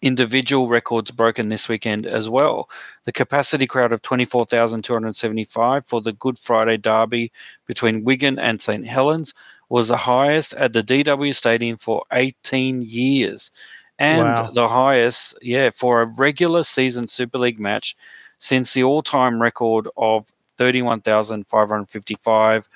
[0.02, 2.68] individual records broken this weekend as well.
[3.04, 7.32] The capacity crowd of 24,275 for the Good Friday Derby
[7.66, 9.34] between Wigan and St Helens
[9.68, 13.50] was the highest at the DW Stadium for 18 years.
[13.98, 14.50] And wow.
[14.52, 17.96] the highest, yeah, for a regular season Super League match
[18.38, 22.68] since the all time record of 31,555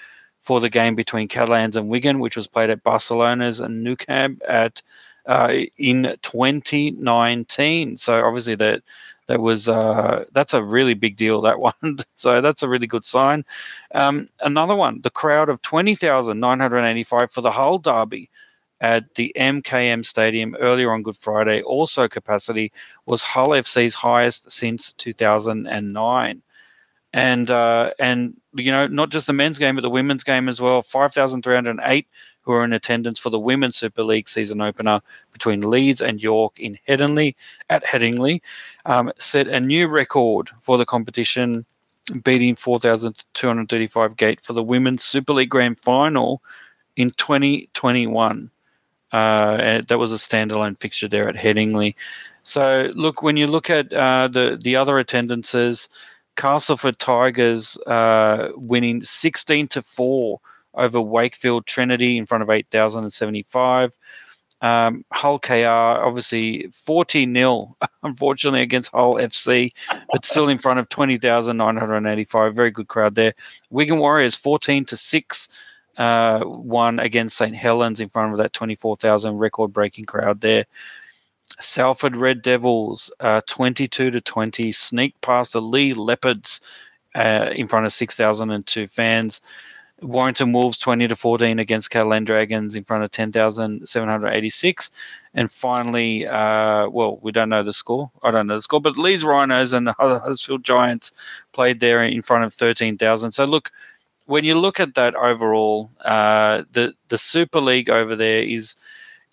[0.42, 4.40] for the game between Catalans and Wigan, which was played at Barcelona's and Nou Camp
[4.48, 4.82] at
[5.26, 7.96] uh, in 2019.
[7.96, 8.82] So obviously that
[9.26, 11.40] that was uh, that's a really big deal.
[11.40, 11.98] That one.
[12.16, 13.44] so that's a really good sign.
[13.94, 18.28] Um, another one, the crowd of 20,985 for the Hull Derby
[18.80, 21.62] at the MKM Stadium earlier on Good Friday.
[21.62, 22.72] Also, capacity
[23.06, 26.42] was Hull FC's highest since 2009
[27.12, 30.60] and uh, and you know not just the men's game but the women's game as
[30.60, 30.82] well.
[30.82, 32.06] Five thousand three hundred eight
[32.42, 35.00] who are in attendance for the Women's Super League season opener
[35.32, 37.34] between Leeds and York in Headingley
[37.68, 38.40] at Headingley
[38.86, 41.64] um, set a new record for the competition,
[42.24, 46.42] beating 4,235 gate for the Women's Super League Grand Final
[46.96, 48.50] in 2021.
[49.12, 51.94] Uh, that was a standalone fixture there at Headingley.
[52.42, 55.88] So, look, when you look at uh, the the other attendances,
[56.36, 60.40] Castleford Tigers uh, winning 16 to four
[60.74, 63.96] over Wakefield Trinity in front of 8,075.
[64.62, 69.72] Um, Hull KR, obviously 14 0, unfortunately, against Hull FC,
[70.12, 72.54] but still in front of 20,985.
[72.54, 73.34] Very good crowd there.
[73.70, 75.48] Wigan Warriors 14 to 6,
[75.96, 77.54] uh, won against St.
[77.54, 80.66] Helens in front of that 24,000 record breaking crowd there.
[81.58, 86.60] Salford Red Devils, uh, 22 to 20, sneak past the Leigh Leopards
[87.14, 89.40] uh, in front of 6,002 fans.
[90.02, 94.90] Warrington Wolves 20 to 14 against Catalan Dragons in front of 10,786.
[95.34, 98.10] And finally, uh, well, we don't know the score.
[98.22, 101.12] I don't know the score, but Leeds Rhinos and the Huddersfield Giants
[101.52, 103.32] played there in front of 13,000.
[103.32, 103.70] So look,
[104.26, 108.76] when you look at that overall, uh, the the Super League over there is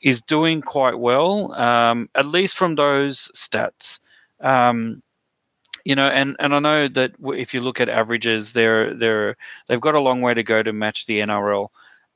[0.01, 3.99] is doing quite well, um, at least from those stats.
[4.41, 5.01] Um,
[5.87, 9.79] you know, and, and I know that if you look at averages, they're they're they've
[9.79, 11.69] got a long way to go to match the NRL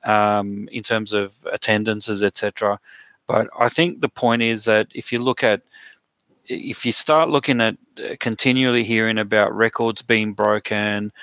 [0.04, 2.82] um, in terms of attendances, etc.
[3.30, 5.62] But I think the point is that if you look at
[6.48, 11.14] if you start looking at uh, continually hearing about records being broken,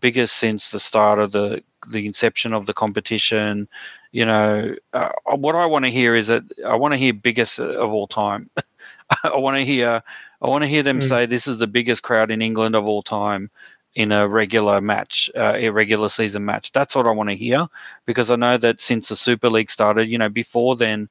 [0.00, 3.68] biggest since the start of the the inception of the competition,
[4.12, 7.60] you know, uh, what I want to hear is that I want to hear biggest
[7.60, 8.48] of all time.
[9.24, 10.02] I want to hear
[10.40, 11.08] I want to hear them mm.
[11.08, 13.50] say this is the biggest crowd in England of all time
[13.94, 16.70] in a regular match, uh, a regular season match.
[16.72, 17.66] That's what I want to hear
[18.06, 21.08] because I know that since the Super League started, you know, before then,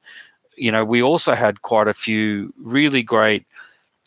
[0.56, 3.44] you know, we also had quite a few really great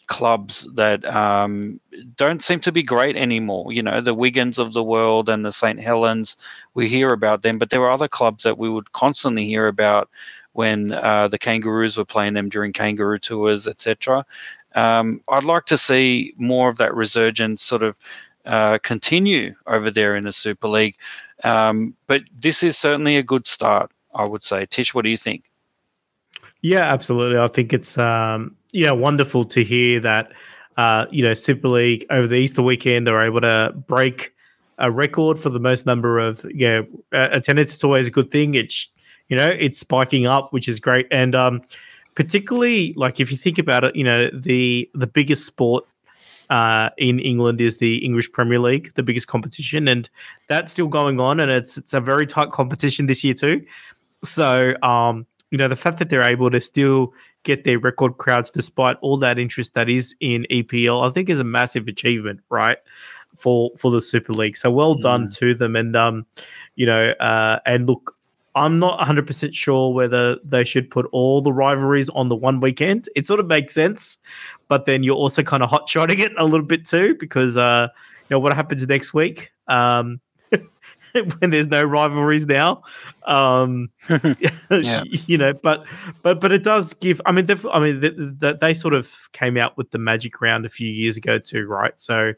[0.08, 1.80] clubs that um,
[2.18, 3.72] don't seem to be great anymore.
[3.72, 5.80] You know, the Wigans of the world and the St.
[5.80, 6.36] Helens,
[6.74, 10.10] we hear about them, but there were other clubs that we would constantly hear about
[10.54, 14.26] when uh, the Kangaroos were playing them during Kangaroo tours, etc.
[14.76, 17.98] Um, I'd like to see more of that resurgence sort of
[18.46, 20.96] uh, continue over there in the Super League.
[21.44, 24.66] Um, but this is certainly a good start, I would say.
[24.66, 25.44] Tish, what do you think?
[26.62, 27.40] Yeah, absolutely.
[27.40, 30.32] I think it's um, yeah wonderful to hear that
[30.78, 34.34] uh, you know Super League over the Easter weekend they're able to break
[34.78, 36.82] a record for the most number of yeah
[37.14, 37.74] uh, attendance.
[37.74, 38.54] It's always a good thing.
[38.54, 38.90] It's
[39.32, 41.62] you know it's spiking up, which is great, and um,
[42.16, 45.86] particularly like if you think about it, you know the the biggest sport
[46.50, 50.10] uh, in England is the English Premier League, the biggest competition, and
[50.48, 53.66] that's still going on, and it's it's a very tight competition this year too.
[54.22, 57.14] So, um, you know, the fact that they're able to still
[57.44, 61.40] get their record crowds despite all that interest that is in EPL, I think is
[61.40, 62.78] a massive achievement, right?
[63.38, 64.58] For for the Super League.
[64.58, 65.38] So well done mm.
[65.38, 66.26] to them, and um,
[66.76, 68.18] you know, uh, and look,
[68.56, 73.08] I'm not 100% sure whether they should put all the rivalries on the one weekend.
[73.16, 74.18] It sort of makes sense,
[74.68, 77.88] but then you're also kind of hot shotting it a little bit too because uh,
[78.30, 80.20] you know what happens next week um,
[81.40, 82.84] when there's no rivalries now.
[83.26, 83.90] Um,
[84.72, 85.04] yeah.
[85.28, 85.86] you know, but
[86.22, 87.22] but but it does give.
[87.26, 90.70] I mean, I mean, the, they sort of came out with the Magic Round a
[90.70, 92.00] few years ago too, right?
[92.00, 92.34] So.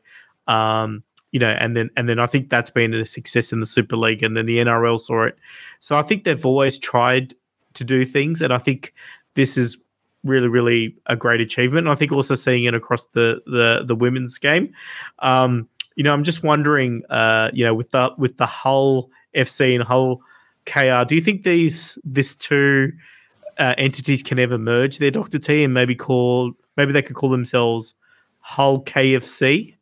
[0.46, 1.04] Um,
[1.34, 3.98] you know, and then and then I think that's been a success in the Super
[3.98, 5.38] League, and then the NRL saw it.
[5.80, 7.34] So I think they've always tried
[7.74, 8.94] to do things, and I think
[9.34, 9.80] this is
[10.24, 11.88] really, really a great achievement.
[11.88, 14.74] And I think also seeing it across the the the women's game.
[15.20, 19.74] Um, you know, I'm just wondering, uh, you know, with the with the Hull FC
[19.74, 20.22] and Hull
[20.68, 22.92] KR, do you think these this two
[23.58, 27.30] uh, entities can ever merge their Doctor T and maybe call maybe they could call
[27.30, 27.96] themselves
[28.40, 29.74] Hull KFC?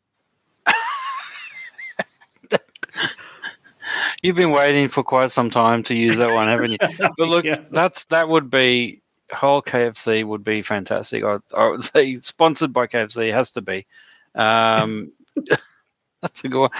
[4.22, 6.78] You've been waiting for quite some time to use that one, haven't you?
[7.18, 7.62] But look, yeah.
[7.70, 9.02] that's that would be
[9.32, 11.24] Hull KFC would be fantastic.
[11.24, 13.86] I, I would say sponsored by KFC has to be.
[14.34, 15.12] Um,
[16.22, 16.70] that's a good one.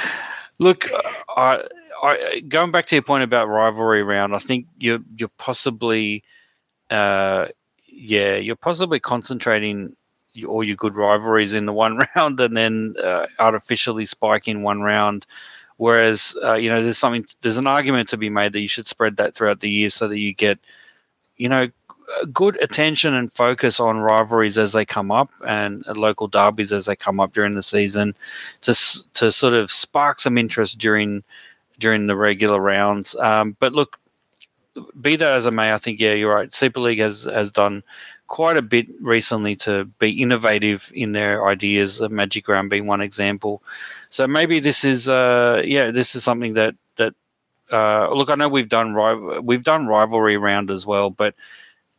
[0.58, 0.88] Look,
[1.36, 1.64] I,
[2.02, 6.22] I, going back to your point about rivalry round, I think you're you're possibly,
[6.90, 7.48] uh,
[7.86, 9.96] yeah, you're possibly concentrating
[10.46, 15.26] all your good rivalries in the one round and then uh, artificially spiking one round
[15.76, 18.86] Whereas, uh, you know, there's something, there's an argument to be made that you should
[18.86, 20.58] spread that throughout the year so that you get,
[21.36, 21.66] you know,
[22.32, 26.96] good attention and focus on rivalries as they come up and local derbies as they
[26.96, 28.14] come up during the season,
[28.60, 28.74] to
[29.14, 31.22] to sort of spark some interest during
[31.78, 33.16] during the regular rounds.
[33.16, 33.98] Um, but look,
[35.00, 36.52] be that as it may, I think yeah, you're right.
[36.52, 37.82] Super League has has done
[38.26, 41.98] quite a bit recently to be innovative in their ideas.
[41.98, 43.62] The Magic Round being one example.
[44.12, 47.14] So maybe this is uh yeah this is something that that
[47.72, 48.94] uh, look I know we've done
[49.42, 51.34] we've done rivalry round as well, but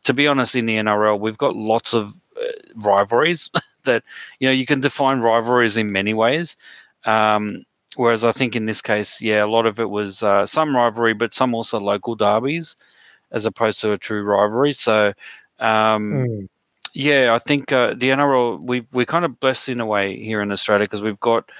[0.04, 2.44] to be honest, in the NRL we've got lots of uh,
[2.76, 3.50] rivalries
[3.84, 4.04] that
[4.38, 6.56] you know you can define rivalries in many ways.
[7.04, 7.64] Um,
[7.96, 11.14] whereas I think in this case, yeah, a lot of it was uh, some rivalry,
[11.14, 12.76] but some also local derbies,
[13.32, 14.72] as opposed to a true rivalry.
[14.72, 15.12] So
[15.58, 16.48] um, mm.
[16.96, 20.40] Yeah, I think uh, the NRL we we're kind of blessed in a way here
[20.40, 21.50] in Australia because we've got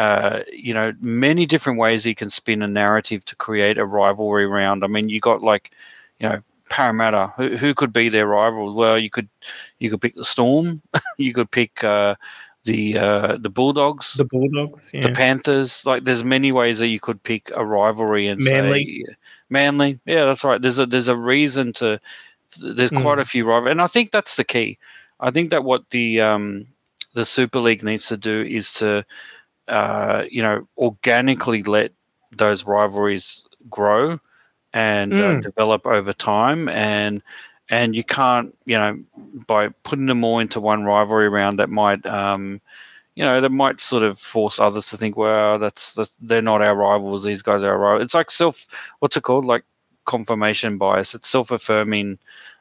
[0.00, 4.46] uh, you know many different ways you can spin a narrative to create a rivalry
[4.46, 4.82] round.
[4.82, 5.72] I mean, you got like
[6.18, 7.34] you know Parramatta.
[7.36, 8.74] Who, who could be their rivals?
[8.74, 9.28] Well, you could
[9.78, 10.80] you could pick the Storm.
[11.18, 12.14] you could pick uh,
[12.64, 15.02] the uh, the Bulldogs, the Bulldogs, yeah.
[15.02, 15.84] the Panthers.
[15.84, 19.04] Like, there's many ways that you could pick a rivalry and Manly.
[19.06, 19.14] say
[19.50, 20.00] Manly.
[20.06, 20.62] Yeah, that's right.
[20.62, 22.00] There's a there's a reason to
[22.58, 23.02] there's mm.
[23.02, 24.78] quite a few rivals, and I think that's the key.
[25.20, 26.68] I think that what the um,
[27.12, 29.04] the Super League needs to do is to
[29.68, 31.92] uh, you know organically let
[32.36, 34.18] those rivalries grow
[34.72, 35.42] and uh, Mm.
[35.42, 36.68] develop over time.
[36.68, 37.22] And
[37.70, 38.98] and you can't you know
[39.46, 42.60] by putting them all into one rivalry round that might um,
[43.14, 46.66] you know that might sort of force others to think well that's, that's they're not
[46.66, 48.66] our rivals these guys are our rivals it's like self
[49.00, 49.44] what's it called?
[49.44, 49.64] Like
[50.06, 51.14] confirmation bias.
[51.14, 52.18] It's self-affirming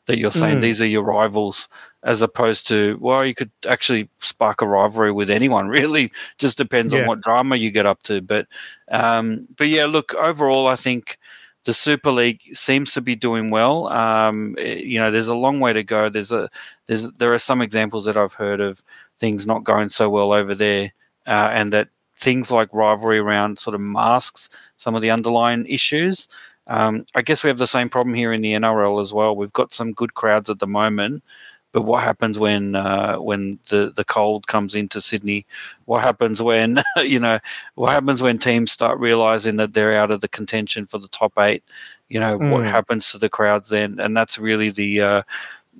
[0.10, 0.64] that you're saying Mm.
[0.64, 1.70] these are your rivals
[2.04, 6.94] as opposed to well you could actually spark a rivalry with anyone really just depends
[6.94, 7.06] Yeah.
[7.06, 8.48] on what drama you get up to but
[8.92, 11.20] um but yeah look overall i think
[11.66, 15.60] the super league seems to be doing well um eh, you know there's a long
[15.60, 16.50] way to go there's a
[16.88, 18.84] there's there are some examples that i've heard of
[19.20, 20.94] things not going so well over there
[21.28, 21.90] uh, and that
[22.20, 26.28] things like rivalry around sort of masks some of the underlying issues
[26.70, 29.36] um, I guess we have the same problem here in the NRL as well.
[29.36, 31.24] We've got some good crowds at the moment,
[31.72, 35.46] but what happens when uh, when the, the cold comes into Sydney?
[35.86, 37.40] What happens when you know?
[37.76, 41.34] What happens when teams start realizing that they're out of the contention for the top
[41.40, 41.64] eight?
[42.10, 42.72] You know what Mm.
[42.72, 44.00] happens to the crowds then?
[44.00, 45.22] And that's really the uh,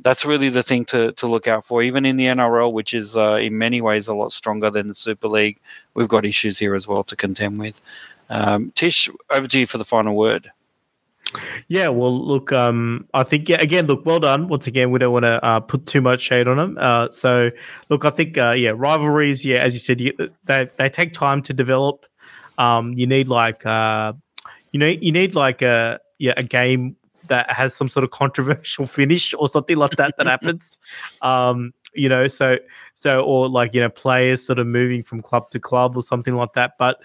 [0.02, 1.82] that's really the thing to, to look out for.
[1.84, 4.96] Even in the NRL, which is uh, in many ways a lot stronger than the
[4.96, 5.60] Super League,
[5.94, 7.82] we've got issues here as well to contend with.
[8.30, 10.52] Um, Tish, over to you for the final word.
[11.68, 14.48] Yeah, well, look, um, I think yeah, again, look, well done.
[14.48, 16.78] Once again, we don't want to uh, put too much shade on them.
[16.80, 17.52] Uh, so,
[17.90, 20.14] look, I think uh, yeah, rivalries, yeah, as you said, you,
[20.46, 22.06] they they take time to develop.
[22.58, 24.14] Um, you need like uh,
[24.72, 26.96] you know, you need like a yeah, a game
[27.28, 30.78] that has some sort of controversial finish or something like that that happens.
[31.22, 32.58] Um, you know, so
[32.94, 36.36] so or like you know, players sort of moving from club to club or something
[36.36, 36.74] like that.
[36.78, 37.00] But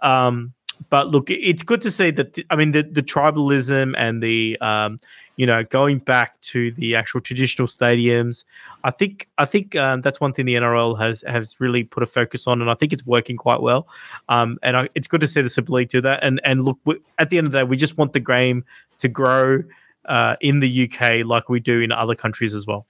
[0.00, 0.52] um,
[0.90, 2.34] but look, it's good to see that.
[2.34, 4.98] The, I mean, the, the tribalism and the um,
[5.36, 8.44] you know going back to the actual traditional stadiums.
[8.84, 12.06] I think I think um, that's one thing the NRL has has really put a
[12.06, 13.88] focus on, and I think it's working quite well.
[14.28, 16.22] Um, and I, it's good to see the Super League do that.
[16.22, 18.64] And and look, we, at the end of the day, we just want the game
[18.98, 19.62] to grow
[20.06, 22.86] uh, in the UK like we do in other countries as well.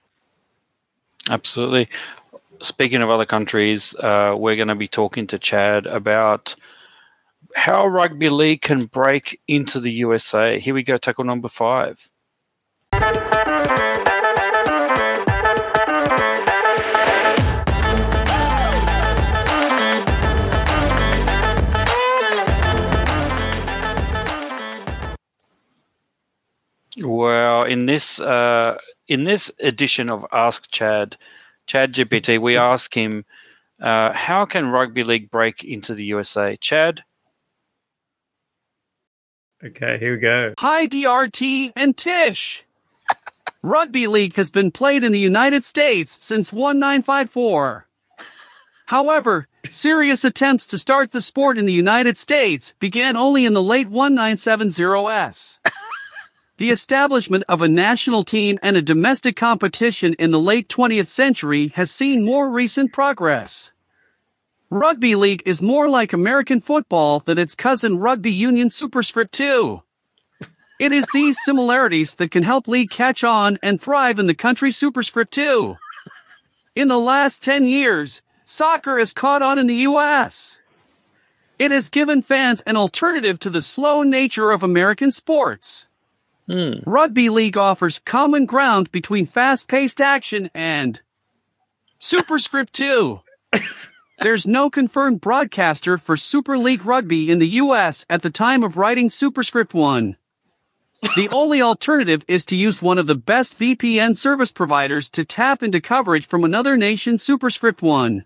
[1.29, 1.87] Absolutely.
[2.61, 6.55] Speaking of other countries, uh, we're going to be talking to Chad about
[7.55, 10.59] how rugby league can break into the USA.
[10.59, 12.09] Here we go, tackle number five.
[27.01, 28.77] Well, in this uh,
[29.07, 31.15] in this edition of Ask Chad,
[31.65, 33.23] Chad GPT, we ask him,
[33.81, 36.57] uh, how can rugby league break into the USA?
[36.57, 37.03] Chad,
[39.61, 40.53] Okay, here we go.
[40.59, 42.63] Hi, DRT and Tish.
[43.61, 47.85] Rugby league has been played in the United States since 1954.
[48.85, 53.61] However, serious attempts to start the sport in the United States began only in the
[53.61, 55.59] late 1970s.
[56.55, 61.67] The establishment of a national team and a domestic competition in the late 20th century
[61.75, 63.73] has seen more recent progress.
[64.71, 69.81] Rugby league is more like American football than its cousin rugby union superscript 2.
[70.79, 74.69] It is these similarities that can help league catch on and thrive in the country
[74.69, 75.75] superscript 2.
[76.75, 80.59] In the last 10 years, soccer has caught on in the US.
[81.57, 85.87] It has given fans an alternative to the slow nature of American sports.
[86.47, 86.73] Hmm.
[86.85, 91.01] Rugby league offers common ground between fast-paced action and
[91.97, 93.21] superscript 2.
[94.21, 98.75] There's no confirmed broadcaster for Super League Rugby in the US at the time of
[98.75, 100.17] writing Superscript 1.
[101.15, 105.63] The only alternative is to use one of the best VPN service providers to tap
[105.63, 108.25] into coverage from another nation Superscript 1.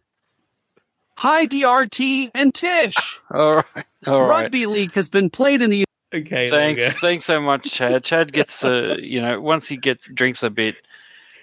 [1.18, 2.96] Hi DRT and Tish.
[3.30, 4.44] all right, all right.
[4.44, 8.04] Rugby league has been played in the Okay, Thanks, thanks so much, Chad.
[8.04, 10.76] Chad gets uh, you know, once he gets drinks a bit,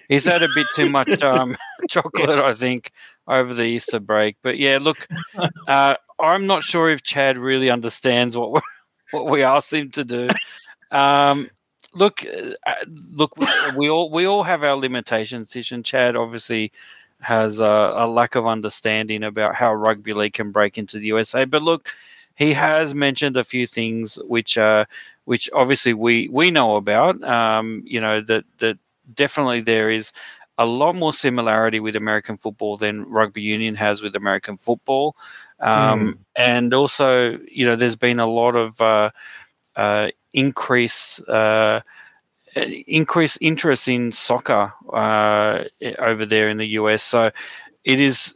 [0.07, 1.57] he's had a bit too much um,
[1.89, 2.91] chocolate, I think,
[3.27, 4.37] over the Easter break.
[4.41, 5.07] But yeah, look,
[5.67, 8.59] uh, I'm not sure if Chad really understands what we
[9.11, 10.29] what we asked him to do.
[10.91, 11.49] Um,
[11.93, 12.73] look, uh,
[13.11, 13.33] look,
[13.75, 15.49] we all we all have our limitations.
[15.49, 16.71] Tish and Chad obviously
[17.21, 21.45] has a, a lack of understanding about how rugby league can break into the USA.
[21.45, 21.89] But look,
[22.35, 24.85] he has mentioned a few things which uh,
[25.25, 27.21] which obviously we we know about.
[27.23, 28.77] Um, you know that that
[29.13, 30.11] definitely there is
[30.57, 35.15] a lot more similarity with American football than rugby union has with American football,
[35.59, 39.09] um, and also you know there's been a lot of uh,
[39.75, 41.19] uh, increase.
[41.21, 41.81] Uh,
[42.85, 45.63] increased interest in soccer uh,
[45.99, 47.01] over there in the US.
[47.01, 47.31] So
[47.85, 48.35] it is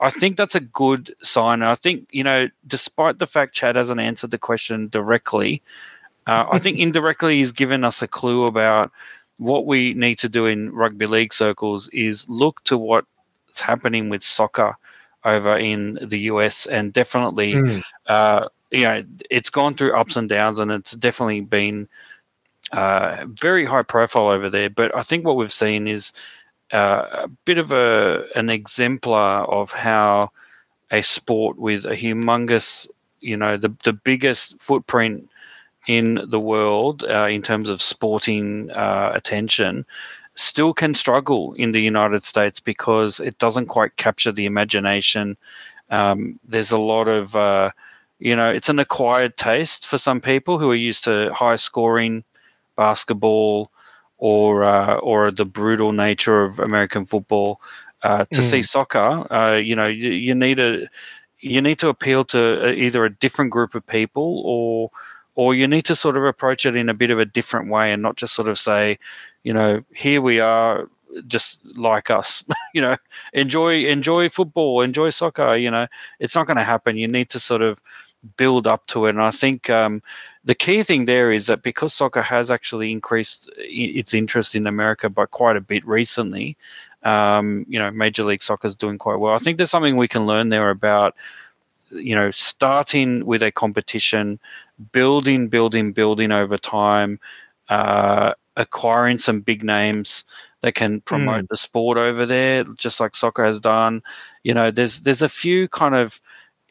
[0.00, 1.62] I think that's a good sign.
[1.62, 5.62] I think you know, despite the fact Chad hasn't answered the question directly,
[6.26, 8.92] uh, I think indirectly he's given us a clue about
[9.38, 14.22] what we need to do in rugby league circles is look to what's happening with
[14.22, 14.76] soccer
[15.24, 17.82] over in the US, and definitely, mm.
[18.06, 21.88] uh, you know, it's gone through ups and downs, and it's definitely been
[22.72, 24.70] uh, very high profile over there.
[24.70, 26.12] But I think what we've seen is
[26.72, 30.30] uh, a bit of a an exemplar of how
[30.90, 32.88] a sport with a humongous,
[33.20, 35.28] you know, the the biggest footprint
[35.86, 39.84] in the world uh, in terms of sporting uh, attention
[40.36, 45.36] still can struggle in the United States because it doesn't quite capture the imagination.
[45.90, 47.70] Um, there's a lot of, uh,
[48.18, 52.22] you know, it's an acquired taste for some people who are used to high scoring
[52.76, 53.70] basketball
[54.18, 57.60] or uh, or the brutal nature of American football.
[58.02, 58.50] Uh, to mm.
[58.50, 60.86] see soccer, uh, you know, you, you need a
[61.40, 64.90] you need to appeal to either a different group of people or
[65.36, 67.92] or you need to sort of approach it in a bit of a different way
[67.92, 68.98] and not just sort of say,
[69.44, 70.88] you know, here we are,
[71.28, 72.42] just like us,
[72.74, 72.96] you know,
[73.32, 75.56] enjoy enjoy football, enjoy soccer.
[75.56, 75.86] You know,
[76.18, 76.98] it's not going to happen.
[76.98, 77.80] You need to sort of
[78.36, 79.10] build up to it.
[79.10, 80.02] And I think um,
[80.44, 85.08] the key thing there is that because soccer has actually increased its interest in America
[85.08, 86.56] by quite a bit recently,
[87.04, 89.34] um, you know, Major League Soccer is doing quite well.
[89.34, 91.14] I think there's something we can learn there about
[91.90, 94.38] you know, starting with a competition,
[94.92, 97.18] building, building, building over time,
[97.68, 100.24] uh, acquiring some big names
[100.62, 101.48] that can promote mm.
[101.48, 104.02] the sport over there, just like soccer has done.
[104.42, 106.20] You know, there's there's a few kind of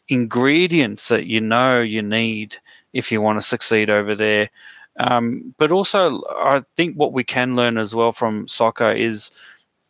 [0.10, 2.58] ingredients that you know you need
[2.94, 4.50] if you want to succeed over there.
[4.98, 9.32] Um, but also, I think what we can learn as well from soccer is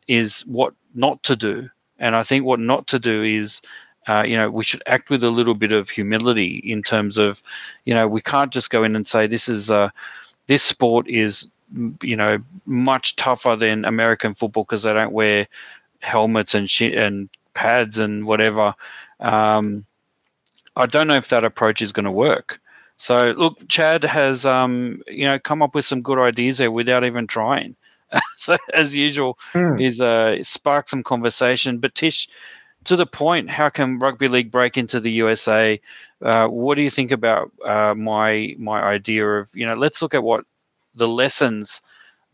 [0.08, 1.70] is what not to do.
[1.98, 3.62] And I think what not to do is
[4.08, 7.42] uh, you know, we should act with a little bit of humility in terms of,
[7.86, 9.90] you know, we can't just go in and say this is uh,
[10.48, 11.48] this sport is,
[12.02, 15.48] you know, much tougher than American football because they don't wear
[16.00, 18.76] helmets and shit and pads and whatever.
[19.20, 19.86] Um,
[20.76, 22.60] I don't know if that approach is going to work.
[22.98, 27.04] So look, Chad has um, you know come up with some good ideas there without
[27.04, 27.76] even trying.
[28.38, 29.84] so as usual, mm.
[29.84, 31.80] is uh, spark some conversation.
[31.80, 32.30] But Tish,
[32.86, 35.80] to the point, how can rugby league break into the USA?
[36.22, 40.14] Uh, what do you think about uh, my my idea of you know let's look
[40.14, 40.46] at what
[40.96, 41.82] the lessons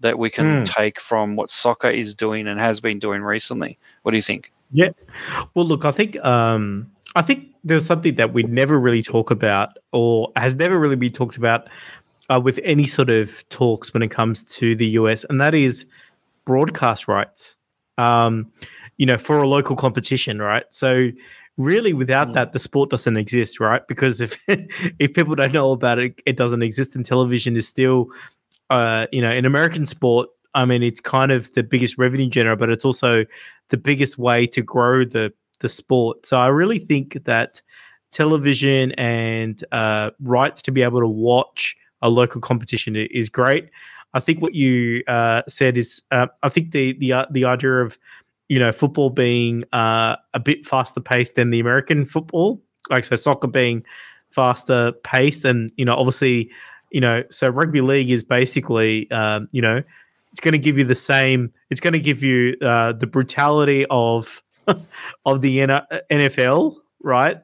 [0.02, 0.66] that we can mm.
[0.66, 3.78] take from what soccer is doing and has been doing recently.
[4.04, 4.52] What do you think?
[4.72, 4.90] Yeah,
[5.54, 9.78] well, look, I think um, I think there's something that we never really talk about,
[9.92, 11.68] or has never really been talked about
[12.30, 15.86] uh, with any sort of talks when it comes to the US, and that is
[16.46, 17.56] broadcast rights.
[17.98, 18.52] Um,
[19.02, 20.64] you know, for a local competition, right?
[20.70, 21.10] So
[21.58, 22.34] really without mm.
[22.34, 24.40] that the sport doesn't exist right because if
[25.00, 28.08] if people don't know about it it doesn't exist and television is still
[28.70, 32.56] uh you know in american sport i mean it's kind of the biggest revenue generator
[32.56, 33.26] but it's also
[33.68, 37.62] the biggest way to grow the the sport so i really think that
[38.12, 43.70] television and uh rights to be able to watch a local competition is great
[44.14, 47.74] i think what you uh said is uh, i think the the uh, the idea
[47.74, 47.98] of
[48.52, 53.16] you know, football being uh, a bit faster paced than the American football, like so
[53.16, 53.82] soccer being
[54.30, 56.52] faster paced, and you know, obviously,
[56.92, 59.82] you know, so rugby league is basically, um, you know,
[60.34, 61.54] it's going to give you the same.
[61.70, 64.44] It's going to give you uh, the brutality of
[65.26, 65.60] of the
[66.12, 67.38] NFL, right?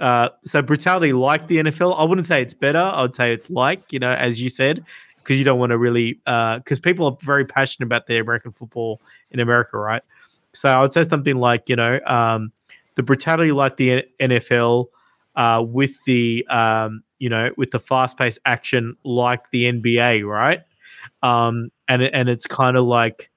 [0.00, 1.96] Uh, so brutality like the NFL.
[1.96, 2.80] I wouldn't say it's better.
[2.80, 4.84] I would say it's like you know, as you said,
[5.18, 8.50] because you don't want to really because uh, people are very passionate about their American
[8.50, 10.02] football in America, right?
[10.54, 12.52] So I would say something like, you know, um,
[12.96, 14.86] the brutality like the NFL
[15.36, 20.60] uh, with the, um, you know, with the fast paced action like the NBA, right?
[21.22, 23.30] Um, and, and it's kind of like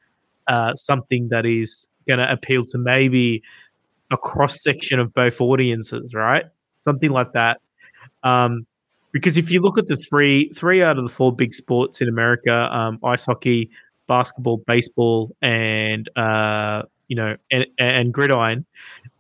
[0.48, 3.44] uh, something that is going to appeal to maybe
[4.12, 6.46] a cross section of both audiences, right?
[6.78, 7.62] Something like that.
[8.24, 8.66] Um,
[9.12, 12.10] because if you look at the three three out of the four big sports in
[12.10, 13.70] America, um, ice hockey,
[14.08, 16.84] basketball, baseball, and uh,
[17.14, 18.66] you know, and, and gridiron.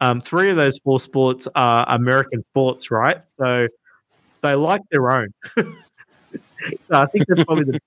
[0.01, 3.19] Um, three of those four sports are American sports, right?
[3.27, 3.67] So
[4.41, 5.27] they like their own.
[5.55, 5.63] so
[6.91, 7.79] I think that's probably the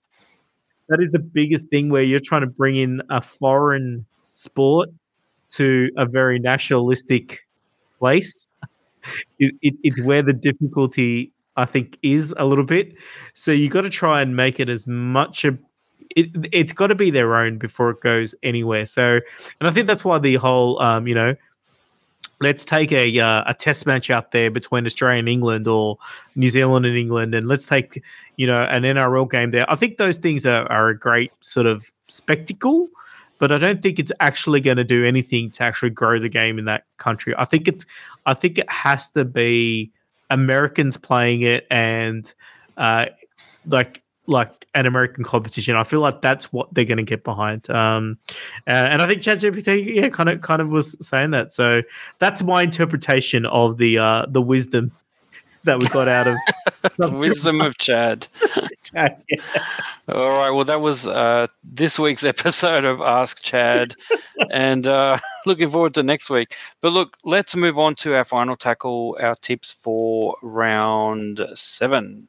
[0.88, 4.90] that is the biggest thing where you're trying to bring in a foreign sport
[5.54, 7.40] to a very nationalistic
[7.98, 8.46] place.
[9.40, 12.94] It, it, it's where the difficulty I think is a little bit.
[13.34, 15.58] So you got to try and make it as much a
[16.10, 18.86] it, it's got to be their own before it goes anywhere.
[18.86, 19.20] So,
[19.60, 21.34] and I think that's why the whole, um, you know,
[22.40, 25.98] let's take a uh, a test match out there between Australia and England or
[26.34, 28.02] New Zealand and England, and let's take
[28.36, 29.70] you know an NRL game there.
[29.70, 32.88] I think those things are, are a great sort of spectacle,
[33.38, 36.58] but I don't think it's actually going to do anything to actually grow the game
[36.58, 37.34] in that country.
[37.36, 37.86] I think it's
[38.26, 39.90] I think it has to be
[40.30, 42.32] Americans playing it and
[42.76, 43.06] uh,
[43.66, 45.76] like like an American competition.
[45.76, 47.68] I feel like that's what they're going to get behind.
[47.70, 48.18] Um,
[48.66, 51.52] and I think ChatGPT, yeah, kind of kind of was saying that.
[51.52, 51.82] So
[52.18, 54.92] that's my interpretation of the uh, the wisdom
[55.64, 56.36] that we got out of
[56.96, 58.28] the wisdom of Chad.
[58.82, 59.40] Chad yeah.
[60.08, 60.50] All right.
[60.50, 63.96] Well, that was uh, this week's episode of Ask Chad,
[64.52, 66.54] and uh, looking forward to next week.
[66.80, 72.28] But look, let's move on to our final tackle, our tips for round seven.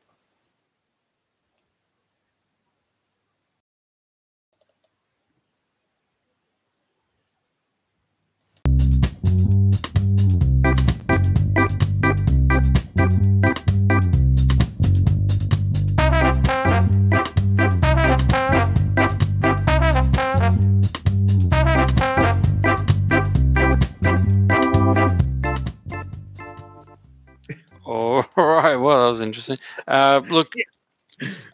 [29.28, 29.58] Interesting.
[29.88, 30.52] Uh, look,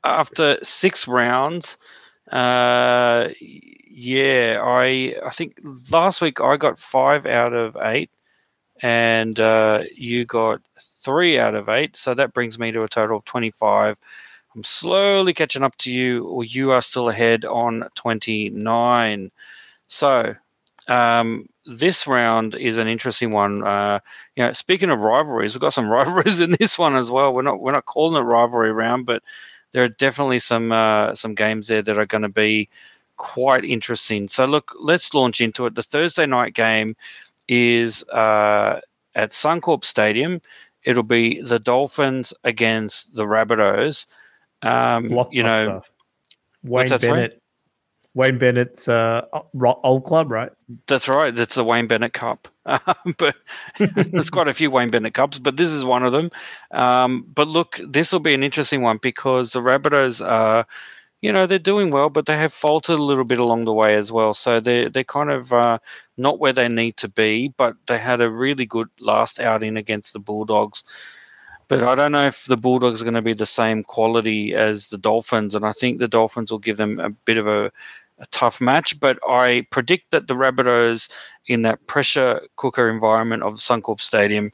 [0.03, 1.77] after six rounds,
[2.31, 3.29] uh,
[3.89, 5.59] yeah, I I think
[5.91, 8.09] last week I got five out of eight,
[8.81, 10.61] and uh, you got
[11.03, 11.97] three out of eight.
[11.97, 13.97] So that brings me to a total of twenty-five.
[14.55, 19.31] I'm slowly catching up to you, or you are still ahead on twenty-nine.
[19.87, 20.35] So
[20.87, 23.63] um, this round is an interesting one.
[23.63, 23.99] Uh,
[24.35, 27.33] you know, speaking of rivalries, we've got some rivalries in this one as well.
[27.33, 29.23] We're not we're not calling it rivalry round, but
[29.71, 32.69] there are definitely some uh, some games there that are going to be
[33.17, 34.27] quite interesting.
[34.27, 35.75] So look, let's launch into it.
[35.75, 36.95] The Thursday night game
[37.47, 38.79] is uh,
[39.15, 40.41] at Suncorp Stadium.
[40.83, 44.05] It'll be the Dolphins against the Rabbitohs.
[44.61, 45.81] Um, you know,
[46.63, 47.42] Wayne Bennett
[48.15, 49.25] Wayne Bennett's uh,
[49.61, 50.51] old club, right?
[50.87, 51.35] That's right.
[51.35, 52.47] That's the Wayne Bennett Cup.
[53.17, 53.35] but
[53.79, 56.29] there's quite a few Wayne Bennett Cups, but this is one of them.
[56.71, 60.67] Um, but look, this will be an interesting one because the Rabbitohs are,
[61.21, 63.95] you know, they're doing well, but they have faltered a little bit along the way
[63.95, 64.35] as well.
[64.35, 65.79] So they're they're kind of uh,
[66.17, 70.13] not where they need to be, but they had a really good last outing against
[70.13, 70.83] the Bulldogs.
[71.67, 74.89] But I don't know if the Bulldogs are going to be the same quality as
[74.89, 77.71] the Dolphins, and I think the Dolphins will give them a bit of a
[78.23, 81.09] a tough match, but I predict that the Rabbitohs,
[81.47, 84.51] in that pressure cooker environment of Suncorp Stadium,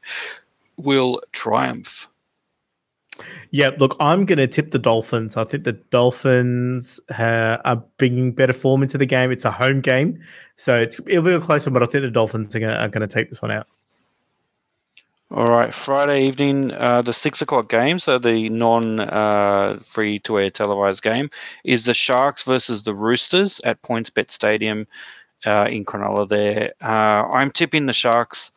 [0.76, 2.08] will triumph.
[3.50, 5.36] Yeah, look, I'm going to tip the Dolphins.
[5.36, 9.30] I think the Dolphins uh, are bringing better form into the game.
[9.30, 10.20] It's a home game,
[10.56, 13.28] so it'll be a close one, but I think the Dolphins are going to take
[13.28, 13.66] this one out.
[15.32, 20.40] All right, Friday evening, uh, the six o'clock game, so the non uh, free to
[20.40, 21.30] air televised game,
[21.62, 24.88] is the Sharks versus the Roosters at PointsBet Stadium
[25.46, 26.28] uh, in Cronulla.
[26.28, 28.50] There, uh, I'm tipping the Sharks.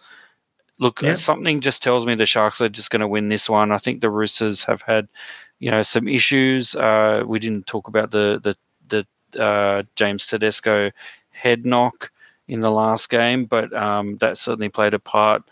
[0.80, 1.14] Look, yeah.
[1.14, 3.72] something just tells me the Sharks are just going to win this one.
[3.72, 5.08] I think the Roosters have had,
[5.60, 6.76] you know, some issues.
[6.76, 9.06] Uh, we didn't talk about the the
[9.36, 10.90] the uh, James Tedesco
[11.30, 12.12] head knock
[12.48, 15.44] in the last game, but um, that certainly played a part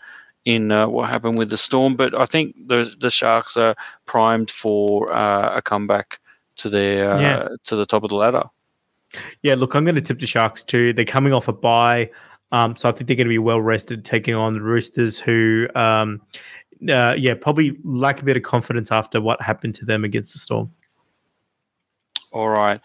[0.44, 1.94] in uh, what happened with the Storm.
[1.96, 3.74] But I think the the Sharks are
[4.06, 6.18] primed for uh, a comeback
[6.56, 7.48] to their uh, yeah.
[7.64, 8.44] to the top of the ladder.
[9.42, 10.92] Yeah, look, I'm going to tip the Sharks too.
[10.92, 12.10] They're coming off a bye,
[12.50, 15.68] um, so I think they're going to be well rested, taking on the Roosters, who,
[15.74, 16.20] um,
[16.88, 20.38] uh, yeah, probably lack a bit of confidence after what happened to them against the
[20.38, 20.72] Storm.
[22.32, 22.80] All right.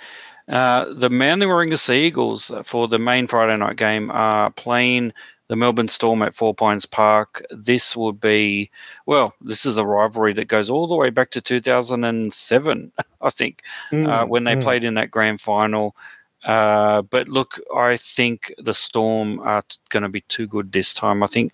[0.48, 5.12] Uh, the Manly Warringah Sea Eagles for the main Friday night game are playing
[5.48, 7.45] the Melbourne Storm at Four Pines Park.
[7.52, 8.69] This would be,
[9.06, 12.91] well, this is a rivalry that goes all the way back to 2007,
[13.22, 13.61] I think,
[13.91, 14.61] mm, uh, when they mm.
[14.61, 15.95] played in that grand final.
[16.44, 20.94] Uh, but look, I think the Storm are t- going to be too good this
[20.94, 21.24] time.
[21.24, 21.52] I think,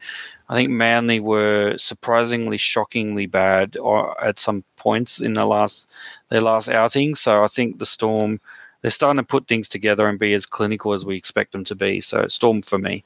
[0.49, 5.89] I think Manly were surprisingly, shockingly bad or uh, at some points in the last
[6.29, 7.15] their last outing.
[7.15, 8.39] So I think the Storm
[8.81, 11.75] they're starting to put things together and be as clinical as we expect them to
[11.75, 12.01] be.
[12.01, 13.03] So Storm for me.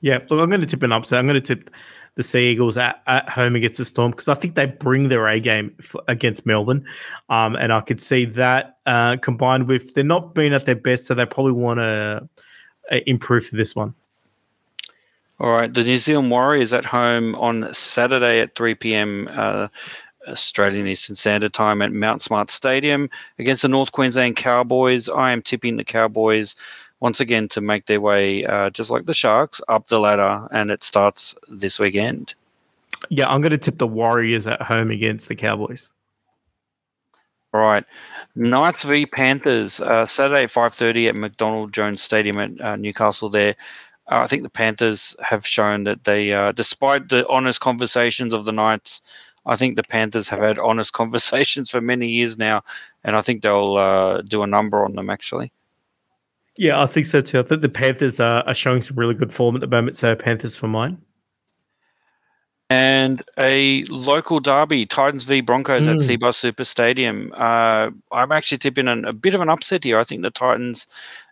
[0.00, 1.18] Yeah, look, I'm going to tip an upset.
[1.18, 1.70] I'm going to tip
[2.14, 5.28] the Sea Eagles at, at home against the Storm because I think they bring their
[5.28, 5.76] A game
[6.08, 6.84] against Melbourne,
[7.28, 11.06] um, and I could see that uh, combined with they're not being at their best,
[11.06, 12.28] so they probably want to
[12.90, 13.94] uh, improve for this one.
[15.40, 19.28] All right, the New Zealand Warriors at home on Saturday at 3 p.m.
[19.30, 19.68] Uh,
[20.26, 23.08] Australian Eastern Standard Time at Mount Smart Stadium
[23.38, 25.08] against the North Queensland Cowboys.
[25.08, 26.56] I am tipping the Cowboys
[27.00, 30.70] once again to make their way, uh, just like the Sharks, up the ladder, and
[30.70, 32.34] it starts this weekend.
[33.08, 35.90] Yeah, I'm going to tip the Warriors at home against the Cowboys.
[37.54, 37.84] All right,
[38.34, 43.30] Knights v Panthers uh, Saturday at five thirty at McDonald Jones Stadium at uh, Newcastle.
[43.30, 43.54] There,
[44.08, 48.44] uh, I think the Panthers have shown that they, uh, despite the honest conversations of
[48.44, 49.00] the Knights,
[49.46, 52.62] I think the Panthers have had honest conversations for many years now,
[53.02, 55.50] and I think they'll uh, do a number on them actually.
[56.58, 57.38] Yeah, I think so too.
[57.38, 60.14] I think the Panthers are, are showing some really good form at the moment, so
[60.14, 60.98] Panthers for mine
[62.70, 65.94] and a local derby, Titans v Broncos mm.
[65.94, 67.32] at Cbus Super Stadium.
[67.34, 69.98] Uh, I'm actually tipping an, a bit of an upset here.
[69.98, 70.86] I think the Titans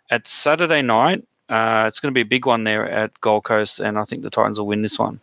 [0.09, 1.23] at Saturday night.
[1.49, 4.21] Uh, it's going to be a big one there at Gold Coast, and I think
[4.21, 5.21] the Titans will win this one.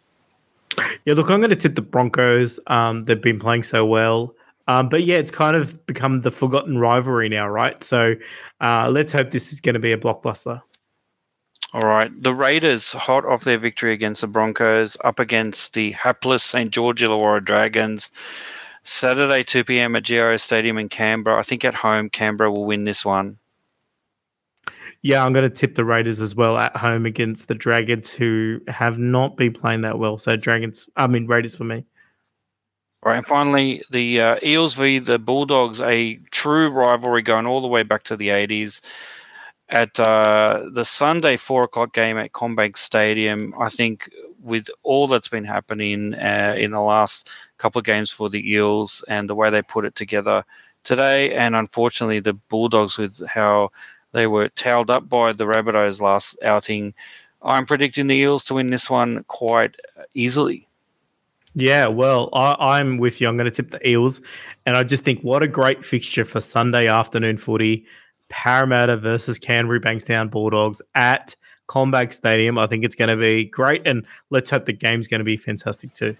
[1.04, 2.58] Yeah, look, I'm going to tip the Broncos.
[2.66, 4.34] Um, they've been playing so well.
[4.66, 7.82] Um, but yeah, it's kind of become the forgotten rivalry now, right?
[7.84, 8.14] So
[8.60, 10.62] uh, let's hope this is going to be a blockbuster.
[11.74, 12.10] All right.
[12.22, 16.70] The Raiders, hot off their victory against the Broncos, up against the hapless St.
[16.70, 18.10] George Illawarra Dragons.
[18.84, 19.96] Saturday, 2 p.m.
[19.96, 21.40] at GIO Stadium in Canberra.
[21.40, 23.38] I think at home, Canberra will win this one.
[25.02, 28.60] Yeah, I'm going to tip the Raiders as well at home against the Dragons, who
[28.68, 30.16] have not been playing that well.
[30.16, 31.84] So, Dragons, I mean, Raiders for me.
[33.04, 34.98] All right, and finally, the uh, Eels v.
[34.98, 38.80] the Bulldogs, a true rivalry going all the way back to the 80s
[39.68, 44.08] at uh, the Sunday four o'clock game at CommBank Stadium, I think
[44.40, 47.28] with all that's been happening uh, in the last
[47.58, 50.42] couple of games for the Eels and the way they put it together
[50.82, 53.70] today, and unfortunately the Bulldogs with how
[54.12, 56.94] they were towed up by the Rabbitohs last outing,
[57.42, 59.76] I'm predicting the Eels to win this one quite
[60.14, 60.68] easily.
[61.54, 63.28] Yeah, well, I, am with you.
[63.28, 64.20] I'm going to tip the Eels,
[64.66, 67.86] and I just think what a great fixture for Sunday afternoon footy
[68.28, 71.36] Parramatta versus Canterbury Bankstown Bulldogs at
[71.68, 72.58] CommBank Stadium.
[72.58, 75.36] I think it's going to be great, and let's hope the game's going to be
[75.36, 76.16] fantastic too.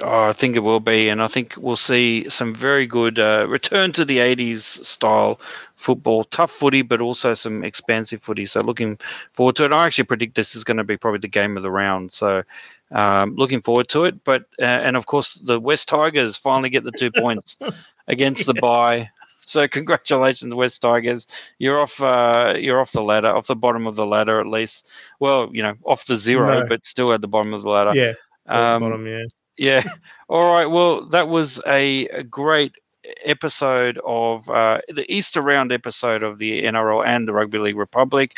[0.00, 3.46] Oh, I think it will be, and I think we'll see some very good uh,
[3.48, 5.40] return to the '80s style
[5.76, 8.46] football, tough footy, but also some expansive footy.
[8.46, 8.98] So, looking
[9.32, 9.72] forward to it.
[9.72, 12.12] I actually predict this is going to be probably the game of the round.
[12.12, 12.42] So,
[12.92, 14.22] um, looking forward to it.
[14.24, 17.56] But uh, and of course, the West Tigers finally get the two points
[18.06, 18.46] against yes.
[18.46, 19.10] the bye
[19.48, 21.26] so congratulations, West Tigers.
[21.58, 22.00] You're off.
[22.00, 24.86] Uh, you're off the ladder, off the bottom of the ladder at least.
[25.20, 26.66] Well, you know, off the zero, no.
[26.66, 27.94] but still at the bottom of the ladder.
[27.94, 28.12] Yeah.
[28.46, 29.24] Um, bottom, yeah.
[29.58, 29.82] Yeah.
[30.28, 30.66] All right.
[30.66, 32.72] Well, that was a, a great
[33.24, 38.36] episode of uh, the Easter round episode of the NRL and the Rugby League Republic.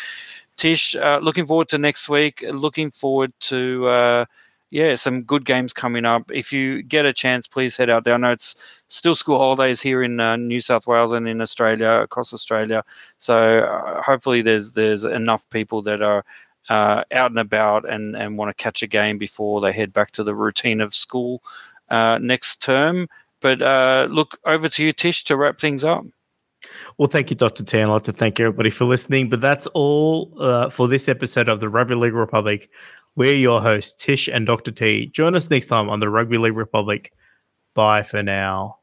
[0.57, 2.45] Tish, uh, looking forward to next week.
[2.49, 4.25] Looking forward to uh,
[4.71, 6.31] yeah, some good games coming up.
[6.31, 8.15] If you get a chance, please head out there.
[8.15, 8.55] I know it's
[8.89, 12.85] still school holidays here in uh, New South Wales and in Australia, across Australia.
[13.19, 16.25] So uh, hopefully, there's there's enough people that are
[16.71, 20.13] uh, out and about and and want to catch a game before they head back
[20.13, 21.43] to the routine of school
[21.91, 23.09] uh, next term.
[23.43, 26.05] But uh, look, over to you, Tish, to wrap things up.
[26.99, 27.65] Well, thank you, Dr.
[27.65, 27.81] T.
[27.81, 29.29] I'd like to thank everybody for listening.
[29.29, 32.71] But that's all uh, for this episode of the Rugby League Republic.
[33.17, 34.71] We're your hosts, Tish and Dr.
[34.71, 35.07] T.
[35.07, 37.13] Join us next time on the Rugby League Republic.
[37.75, 38.80] Bye for now.